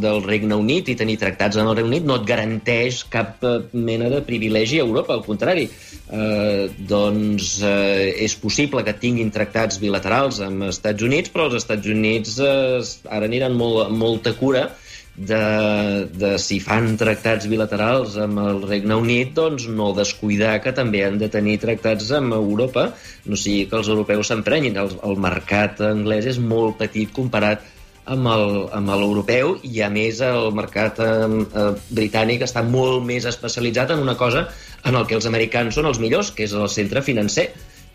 del 0.00 0.22
Regne 0.24 0.56
Unit 0.56 0.88
i 0.88 0.96
tenir 0.98 1.18
tractats 1.20 1.58
amb 1.60 1.70
el 1.70 1.76
Regne 1.76 1.92
Unit 1.92 2.08
no 2.08 2.16
et 2.16 2.24
garanteix 2.26 3.02
cap 3.12 3.44
uh, 3.44 3.58
mena 3.76 4.08
de 4.10 4.22
privilegi 4.24 4.80
a 4.80 4.86
Europa, 4.86 5.12
al 5.14 5.22
contrari. 5.26 5.68
Uh, 6.08 6.66
doncs 6.88 7.58
uh, 7.60 8.08
és 8.24 8.34
possible 8.40 8.82
que 8.86 8.96
tinguin 8.96 9.30
tractats 9.34 9.78
bilaterals 9.82 10.40
amb 10.48 10.64
els 10.70 10.80
Estats 10.80 11.04
Units, 11.04 11.30
però 11.34 11.50
els 11.50 11.60
Estats 11.60 11.92
Units 11.92 12.38
uh, 12.40 12.80
ara 13.12 13.28
aniran 13.28 13.54
molt, 13.60 13.92
molta 13.92 14.32
cura 14.40 14.70
de, 15.18 16.06
de 16.14 16.30
si 16.38 16.60
fan 16.62 16.92
tractats 17.00 17.48
bilaterals 17.50 18.14
amb 18.22 18.38
el 18.44 18.60
Regne 18.68 18.98
Unit, 19.00 19.32
doncs 19.34 19.66
no 19.70 19.90
descuidar 19.96 20.58
que 20.62 20.72
també 20.76 21.02
han 21.06 21.18
de 21.18 21.30
tenir 21.32 21.58
tractats 21.62 22.12
amb 22.14 22.36
Europa, 22.36 22.88
no 23.26 23.38
sigui 23.38 23.66
que 23.70 23.80
els 23.80 23.90
europeus 23.90 24.30
s'emprenyin. 24.30 24.78
El, 24.78 24.94
el 25.08 25.18
mercat 25.18 25.82
anglès 25.88 26.28
és 26.30 26.38
molt 26.38 26.78
petit 26.82 27.10
comparat 27.14 27.66
amb 28.08 28.88
l'europeu 28.88 29.58
i 29.68 29.82
a 29.84 29.90
més 29.92 30.22
el 30.24 30.52
mercat 30.56 31.00
eh, 31.04 31.10
eh, 31.28 31.70
britànic 31.92 32.46
està 32.46 32.62
molt 32.64 33.04
més 33.04 33.26
especialitzat 33.28 33.92
en 33.92 34.04
una 34.04 34.16
cosa 34.16 34.46
en 34.88 34.96
el 34.96 35.04
que 35.04 35.18
els 35.18 35.28
americans 35.28 35.76
són 35.76 35.90
els 35.90 36.00
millors, 36.00 36.32
que 36.32 36.46
és 36.48 36.54
el 36.56 36.70
centre 36.72 37.04
financer. 37.04 37.50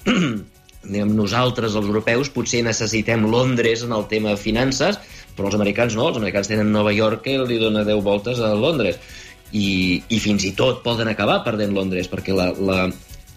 Nosaltres, 0.83 1.77
els 1.79 1.87
europeus, 1.87 2.31
potser 2.33 2.63
necessitem 2.65 3.23
Londres 3.31 3.85
en 3.85 3.93
el 3.95 4.07
tema 4.11 4.35
finances, 4.35 4.99
però 5.37 5.47
els 5.49 5.55
americans 5.55 5.95
no, 5.95 6.09
els 6.09 6.19
americans 6.19 6.51
tenen 6.51 6.73
Nova 6.75 6.91
York 6.93 7.23
que 7.25 7.37
li 7.47 7.59
dona 7.61 7.85
10 7.87 8.03
voltes 8.03 8.43
a 8.43 8.53
Londres. 8.53 8.99
I, 9.53 10.01
i 10.09 10.17
fins 10.19 10.43
i 10.49 10.55
tot 10.57 10.81
poden 10.83 11.07
acabar 11.11 11.43
perdent 11.45 11.75
Londres, 11.77 12.09
perquè 12.09 12.33
la, 12.33 12.49
la, 12.57 12.87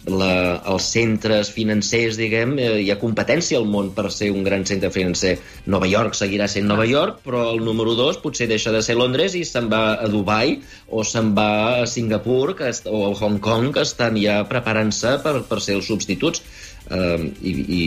la, 0.06 0.62
els 0.70 0.86
centres 0.94 1.50
financers, 1.52 2.16
diguem, 2.18 2.54
eh, 2.62 2.68
hi 2.84 2.90
ha 2.92 2.98
competència 3.00 3.58
al 3.58 3.66
món 3.70 3.90
per 3.94 4.08
ser 4.14 4.30
un 4.34 4.44
gran 4.46 4.64
centre 4.68 4.90
financer. 4.94 5.36
Nova 5.66 5.88
York 5.90 6.14
seguirà 6.14 6.46
sent 6.48 6.68
Nova 6.70 6.86
York, 6.86 7.20
però 7.26 7.42
el 7.52 7.62
número 7.64 7.96
2 7.98 8.20
potser 8.22 8.48
deixa 8.50 8.72
de 8.74 8.82
ser 8.86 8.96
Londres 8.98 9.34
i 9.34 9.44
se'n 9.44 9.68
va 9.72 9.82
a 9.94 10.08
Dubai 10.12 10.58
o 10.88 11.02
se'n 11.04 11.34
va 11.36 11.50
a 11.82 11.86
Singapur 11.90 12.54
que, 12.56 12.70
o 12.86 13.02
a 13.10 13.14
Hong 13.18 13.40
Kong, 13.42 13.72
que 13.74 13.82
estan 13.86 14.18
ja 14.20 14.42
preparant-se 14.48 15.18
per, 15.24 15.40
per 15.48 15.60
ser 15.60 15.80
els 15.80 15.90
substituts. 15.90 16.44
Um, 16.90 17.32
i, 17.42 17.52
i 17.52 17.82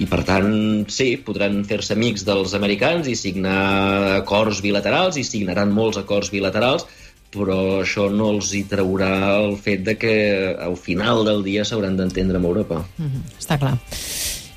i 0.00 0.06
per 0.08 0.22
tant, 0.24 0.86
sí, 0.88 1.18
podran 1.20 1.58
fer-se 1.68 1.92
amics 1.92 2.22
dels 2.24 2.54
americans 2.56 3.04
i 3.10 3.16
signar 3.18 4.14
acords 4.14 4.62
bilaterals 4.64 5.18
i 5.20 5.24
signaran 5.28 5.74
molts 5.76 5.98
acords 6.00 6.30
bilaterals 6.32 6.86
però 7.30 7.80
això 7.84 8.08
no 8.10 8.32
els 8.34 8.50
hi 8.54 8.64
traurà 8.66 9.12
el 9.38 9.54
fet 9.62 9.84
de 9.86 9.94
que 9.98 10.14
al 10.58 10.76
final 10.76 11.22
del 11.28 11.44
dia 11.46 11.64
s'hauran 11.64 11.96
d'entendre 11.96 12.40
amb 12.40 12.46
Europa. 12.46 12.84
Mm 12.98 13.06
-hmm, 13.06 13.22
està 13.38 13.58
clar. 13.58 13.78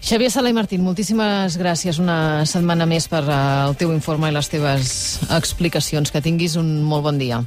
Xavier 0.02 0.32
Sala 0.32 0.50
i 0.50 0.54
Martín, 0.54 0.82
moltíssimes 0.82 1.58
gràcies 1.58 2.00
una 2.00 2.46
setmana 2.46 2.86
més 2.86 3.08
per 3.08 3.24
uh, 3.24 3.70
el 3.70 3.76
teu 3.76 3.94
informe 3.94 4.30
i 4.30 4.34
les 4.34 4.50
teves 4.50 5.20
explicacions. 5.30 6.12
Que 6.12 6.22
tinguis 6.22 6.56
un 6.56 6.84
molt 6.84 7.04
bon 7.04 7.18
dia. 7.18 7.44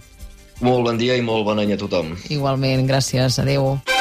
Molt 0.61 0.85
bon 0.85 0.97
dia 0.97 1.17
i 1.17 1.23
molt 1.23 1.45
bon 1.45 1.59
any 1.59 1.73
a 1.73 1.77
tothom. 1.77 2.17
Igualment, 2.31 2.87
gràcies. 2.89 3.39
Adéu. 3.39 3.96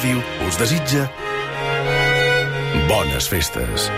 Ràdio 0.00 0.20
us 0.48 0.56
desitja 0.56 1.02
bones 2.88 3.28
festes. 3.28 3.90